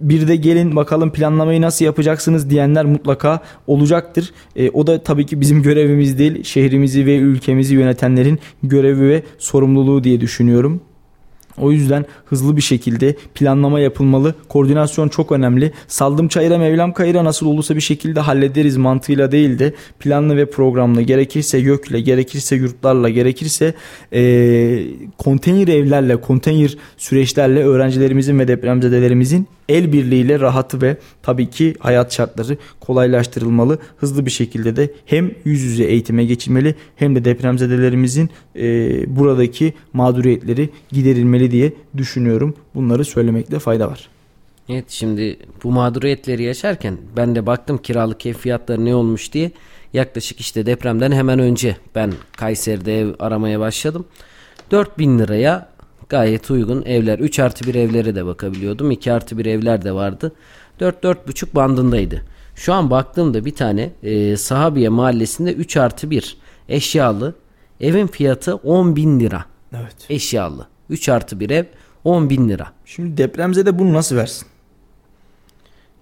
[0.00, 4.30] bir de gelin bakalım planlamayı nasıl yapacaksınız diyenler mutlaka olacaktır.
[4.56, 10.04] E, o da tabii ki bizim görevimiz değil, şehrimizi ve ülkemizi yönetenlerin görevi ve sorumluluğu
[10.04, 10.80] diye düşünüyorum.
[11.62, 14.34] O yüzden hızlı bir şekilde planlama yapılmalı.
[14.48, 15.72] Koordinasyon çok önemli.
[15.88, 21.02] Saldım çayıra Mevlam kayıra nasıl olursa bir şekilde hallederiz mantığıyla değil de planlı ve programlı
[21.02, 23.74] gerekirse YÖK'le gerekirse yurtlarla gerekirse
[24.12, 24.22] e,
[25.18, 32.56] konteyner evlerle konteyner süreçlerle öğrencilerimizin ve depremzedelerimizin el birliğiyle rahatı ve tabii ki hayat şartları
[32.80, 33.78] kolaylaştırılmalı.
[33.96, 38.64] Hızlı bir şekilde de hem yüz yüze eğitime geçilmeli hem de depremzedelerimizin e,
[39.16, 42.54] buradaki mağduriyetleri giderilmeli diye düşünüyorum.
[42.74, 44.08] Bunları söylemekte fayda var.
[44.68, 49.50] Evet şimdi bu mağduriyetleri yaşarken ben de baktım kiralık ev fiyatları ne olmuş diye
[49.92, 54.04] yaklaşık işte depremden hemen önce ben Kayseri'de ev aramaya başladım.
[54.70, 55.68] 4000 liraya
[56.08, 57.18] gayet uygun evler.
[57.18, 58.90] 3 artı 1 evlere de bakabiliyordum.
[58.90, 60.32] 2 artı 1 evler de vardı.
[60.80, 62.22] 4-4,5 bandındaydı.
[62.54, 66.36] Şu an baktığımda bir tane e, Sahabiye mahallesinde 3 artı 1
[66.68, 67.34] eşyalı
[67.80, 69.44] evin fiyatı 10 bin lira.
[69.74, 69.96] Evet.
[70.08, 70.66] Eşyalı.
[70.90, 71.64] 3 artı 1 ev
[72.04, 72.72] 10 bin lira.
[72.84, 74.46] Şimdi depremzede bunu nasıl versin?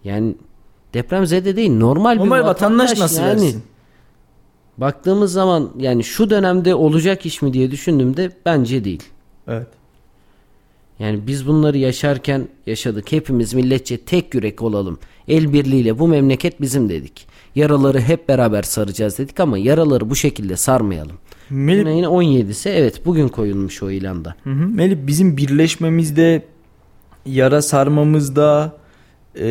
[0.05, 0.35] Yani
[0.95, 3.43] depremzede değil normal, Normal bir vatandaş nasıl yani.
[3.43, 3.62] versin?
[4.78, 9.03] Baktığımız zaman yani şu dönemde olacak iş mi diye düşündüğümde bence değil.
[9.49, 9.66] Evet.
[10.99, 13.12] Yani biz bunları yaşarken yaşadık.
[13.12, 14.99] Hepimiz milletçe tek yürek olalım.
[15.28, 17.26] El birliğiyle bu memleket bizim dedik.
[17.55, 21.16] Yaraları hep beraber saracağız dedik ama yaraları bu şekilde sarmayalım.
[21.51, 24.34] Melih, Yine 17'si evet bugün koyulmuş o ilanda.
[24.44, 24.66] Hı hı.
[24.66, 26.42] Melih bizim birleşmemizde,
[27.26, 28.76] yara sarmamızda,
[29.38, 29.48] e,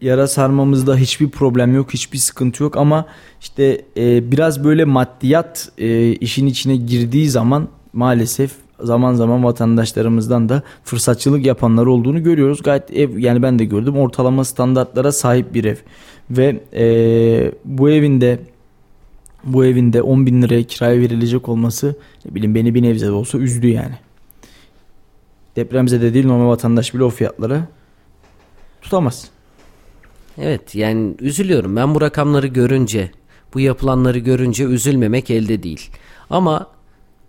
[0.00, 3.06] yara sarmamızda hiçbir problem yok, hiçbir sıkıntı yok ama
[3.40, 8.50] işte e, biraz böyle maddiyat e, işin içine girdiği zaman maalesef
[8.80, 12.62] zaman zaman vatandaşlarımızdan da fırsatçılık yapanlar olduğunu görüyoruz.
[12.62, 15.76] Gayet ev yani ben de gördüm ortalama standartlara sahip bir ev
[16.30, 18.38] ve e, bu evinde
[19.44, 23.38] bu evinde 10 bin liraya kiraya verilecek olması ne bileyim beni bir nebze de olsa
[23.38, 23.94] üzdü yani.
[25.56, 27.68] Depremzede değil normal vatandaş bile o fiyatlara
[28.82, 29.28] tutamaz.
[30.38, 31.76] Evet yani üzülüyorum.
[31.76, 33.10] Ben bu rakamları görünce,
[33.54, 35.90] bu yapılanları görünce üzülmemek elde değil.
[36.30, 36.66] Ama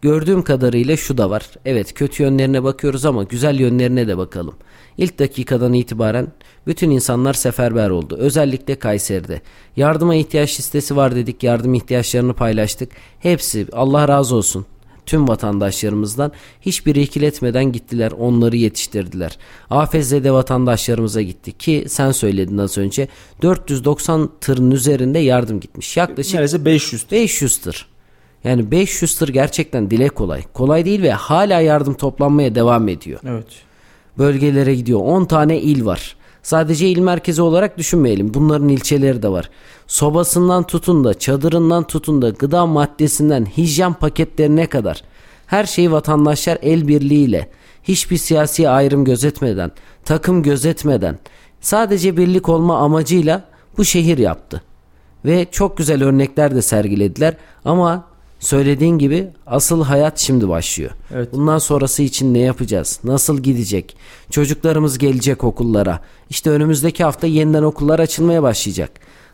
[0.02, 1.50] gördüğüm kadarıyla şu da var.
[1.66, 4.56] Evet kötü yönlerine bakıyoruz ama güzel yönlerine de bakalım.
[4.98, 6.28] İlk dakikadan itibaren
[6.68, 8.18] bütün insanlar seferber oldu.
[8.20, 9.42] Özellikle Kayseri'de.
[9.76, 11.44] Yardıma ihtiyaç listesi var dedik.
[11.44, 12.92] Yardım ihtiyaçlarını paylaştık.
[13.20, 14.66] Hepsi Allah razı olsun
[15.06, 16.32] tüm vatandaşlarımızdan
[16.62, 19.38] hiçbir ikiletmeden gittiler onları yetiştirdiler.
[19.70, 23.08] Afezzede vatandaşlarımıza gitti ki sen söyledin az önce
[23.42, 25.98] 490 tırın üzerinde yardım gitmiş.
[25.98, 27.06] Yaklaşık Neredeyse 500.
[27.12, 27.95] 500 tır.
[28.46, 30.42] Yani 500 tır gerçekten dile kolay.
[30.54, 33.20] Kolay değil ve hala yardım toplanmaya devam ediyor.
[33.28, 33.48] Evet.
[34.18, 35.00] Bölgelere gidiyor.
[35.04, 36.16] 10 tane il var.
[36.44, 38.34] Sadece il merkezi olarak düşünmeyelim.
[38.34, 39.50] Bunların ilçeleri de var.
[39.88, 45.04] Sobasından tutun da, çadırından tutun da, gıda maddesinden, hijyen paketlerine kadar
[45.48, 47.50] her şeyi vatandaşlar el birliğiyle,
[47.84, 49.72] hiçbir siyasi ayrım gözetmeden,
[50.06, 51.20] takım gözetmeden,
[51.62, 53.44] sadece birlik olma amacıyla
[53.78, 54.62] bu şehir yaptı.
[55.26, 58.06] Ve çok güzel örnekler de sergilediler ama
[58.40, 60.92] söylediğin gibi asıl hayat şimdi başlıyor.
[61.14, 61.30] Evet.
[61.34, 63.00] Bundan sonrası için ne yapacağız?
[63.04, 63.98] Nasıl gidecek?
[64.32, 66.00] Çocuklarımız gelecek okullara.
[66.30, 68.92] İşte önümüzdeki hafta yeniden okullar açılmaya başlayacak.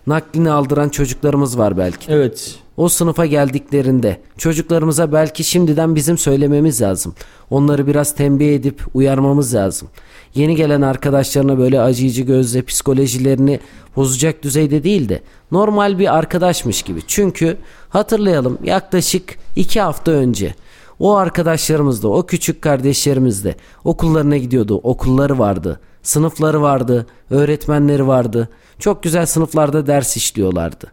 [0.08, 2.12] Naklini aldıran çocuklarımız var belki.
[2.12, 2.56] Evet.
[2.78, 7.14] O sınıfa geldiklerinde çocuklarımıza belki şimdiden bizim söylememiz lazım.
[7.50, 9.88] Onları biraz tembih edip uyarmamız lazım.
[10.36, 13.60] Yeni gelen arkadaşlarına böyle acıyıcı gözle psikolojilerini
[13.96, 15.22] bozacak düzeyde değil de
[15.52, 17.00] normal bir arkadaşmış gibi.
[17.08, 17.58] Çünkü
[17.90, 20.56] hatırlayalım yaklaşık iki hafta önce
[21.00, 24.80] o arkadaşlarımız da o küçük kardeşlerimiz de okullarına gidiyordu.
[24.84, 25.80] Okulları vardı.
[26.04, 27.06] Sınıfları vardı.
[27.30, 28.50] Öğretmenleri vardı.
[28.80, 30.92] Çok güzel sınıflarda ders işliyorlardı.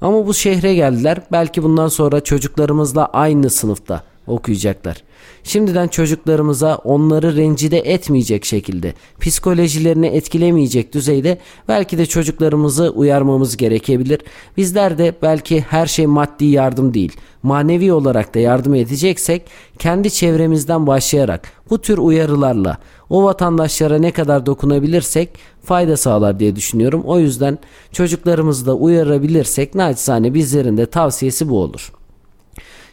[0.00, 1.22] Ama bu şehre geldiler.
[1.32, 4.96] Belki bundan sonra çocuklarımızla aynı sınıfta okuyacaklar.
[5.44, 14.20] Şimdiden çocuklarımıza onları rencide etmeyecek şekilde, psikolojilerini etkilemeyecek düzeyde belki de çocuklarımızı uyarmamız gerekebilir.
[14.56, 17.12] Bizler de belki her şey maddi yardım değil,
[17.42, 19.42] manevi olarak da yardım edeceksek
[19.78, 22.78] kendi çevremizden başlayarak bu tür uyarılarla
[23.10, 25.30] o vatandaşlara ne kadar dokunabilirsek
[25.64, 27.02] fayda sağlar diye düşünüyorum.
[27.06, 27.58] O yüzden
[27.92, 31.92] çocuklarımızı da uyarabilirsek naçizane bizlerin de tavsiyesi bu olur.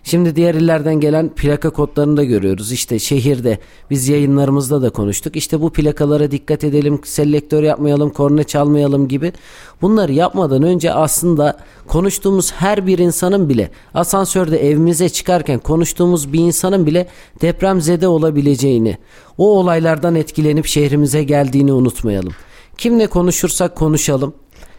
[0.10, 2.72] Şimdi diğer illerden gelen plaka kodlarını da görüyoruz.
[2.72, 5.36] İşte şehirde biz yayınlarımızda da konuştuk.
[5.36, 9.34] İşte bu plakalara dikkat edelim, selektör yapmayalım, korna çalmayalım gibi.
[9.82, 16.86] Bunları yapmadan önce aslında konuştuğumuz her bir insanın bile asansörde evimize çıkarken konuştuğumuz bir insanın
[16.86, 17.08] bile
[17.42, 18.98] depremzede olabileceğini,
[19.38, 22.34] o olaylardan etkilenip şehrimize geldiğini unutmayalım.
[22.78, 24.34] Kimle konuşursak konuşalım.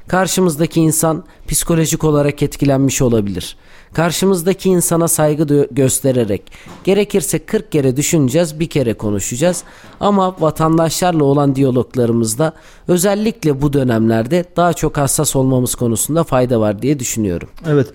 [0.09, 3.57] Karşımızdaki insan psikolojik olarak etkilenmiş olabilir.
[3.93, 6.43] Karşımızdaki insana saygı gö- göstererek
[6.85, 9.65] gerekirse 40 kere düşüneceğiz, bir kere konuşacağız.
[10.01, 12.53] Ama vatandaşlarla olan diyaloglarımızda
[12.89, 17.49] özellikle bu dönemlerde daha çok hassas olmamız konusunda fayda var diye düşünüyorum.
[17.67, 17.89] Evet.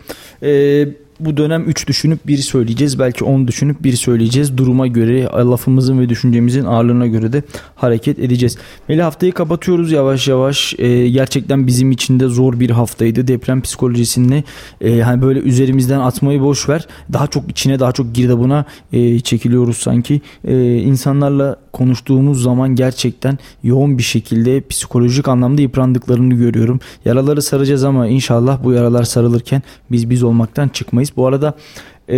[0.44, 3.00] Ee, bu dönem 3 düşünüp bir söyleyeceğiz.
[3.00, 4.58] Belki 10 düşünüp bir söyleyeceğiz.
[4.58, 7.44] Duruma göre, lafımızın ve düşüncemizin ağırlığına göre de
[7.76, 8.58] hareket edeceğiz.
[8.90, 10.76] Melih haftayı kapatıyoruz yavaş yavaş.
[10.78, 13.28] Ee, gerçekten bizim için de zor bir haftaydı.
[13.28, 14.44] Deprem psikolojisini
[14.82, 16.88] e, hani böyle üzerimizden atmayı boş ver.
[17.14, 20.22] Daha çok içine daha çok girdabına e, çekiliyoruz sanki.
[20.46, 26.80] E, insanlarla konuştuğumuz zaman gerçekten yoğun bir şekilde psikolojik anlamda yıprandıklarını görüyorum.
[27.06, 29.62] Yaraları saracağız ama inşallah bu yaralar sarılırken
[29.92, 31.18] biz biz olmaktan çıkmayız Mayıs.
[31.18, 31.54] Bu arada
[32.10, 32.16] e,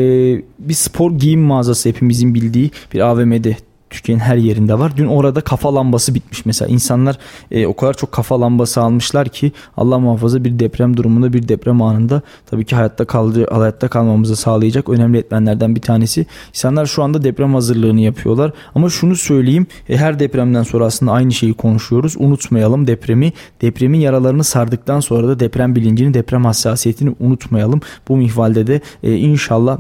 [0.59, 3.57] bir spor giyim mağazası hepimizin bildiği bir AVM'de
[3.89, 4.97] Türkiye'nin her yerinde var.
[4.97, 6.71] Dün orada kafa lambası bitmiş mesela.
[6.71, 7.17] İnsanlar
[7.51, 11.81] e, o kadar çok kafa lambası almışlar ki Allah muhafaza bir deprem durumunda bir deprem
[11.81, 16.25] anında tabii ki hayatta kaldı hayatta kalmamızı sağlayacak önemli etmenlerden bir tanesi.
[16.49, 18.51] İnsanlar şu anda deprem hazırlığını yapıyorlar.
[18.75, 22.15] Ama şunu söyleyeyim e, her depremden sonra aslında aynı şeyi konuşuyoruz.
[22.17, 23.33] Unutmayalım depremi.
[23.61, 27.81] Depremin yaralarını sardıktan sonra da deprem bilincini, deprem hassasiyetini unutmayalım.
[28.07, 29.77] Bu mihvalde de e, inşallah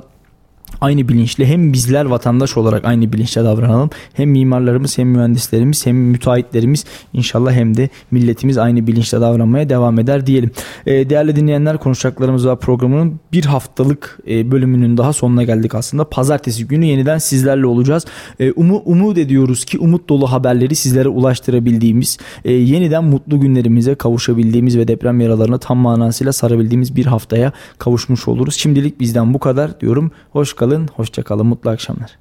[0.81, 3.89] aynı bilinçle hem bizler vatandaş olarak aynı bilinçle davranalım.
[4.13, 10.27] Hem mimarlarımız hem mühendislerimiz hem müteahhitlerimiz inşallah hem de milletimiz aynı bilinçle davranmaya devam eder
[10.27, 10.51] diyelim.
[10.85, 16.09] E, değerli dinleyenler konuşacaklarımız var programının bir haftalık e, bölümünün daha sonuna geldik aslında.
[16.09, 18.05] Pazartesi günü yeniden sizlerle olacağız.
[18.39, 24.77] E, umu, umut ediyoruz ki umut dolu haberleri sizlere ulaştırabildiğimiz, e, yeniden mutlu günlerimize kavuşabildiğimiz
[24.77, 28.55] ve deprem yaralarına tam manasıyla sarabildiğimiz bir haftaya kavuşmuş oluruz.
[28.55, 30.11] Şimdilik bizden bu kadar diyorum.
[30.31, 32.17] Hoş kalın, hoşça kalın, mutlu akşamlar.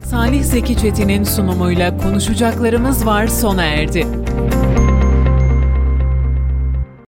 [0.00, 4.06] Salih Zeki Çetin'in sunumuyla konuşacaklarımız var sona erdi.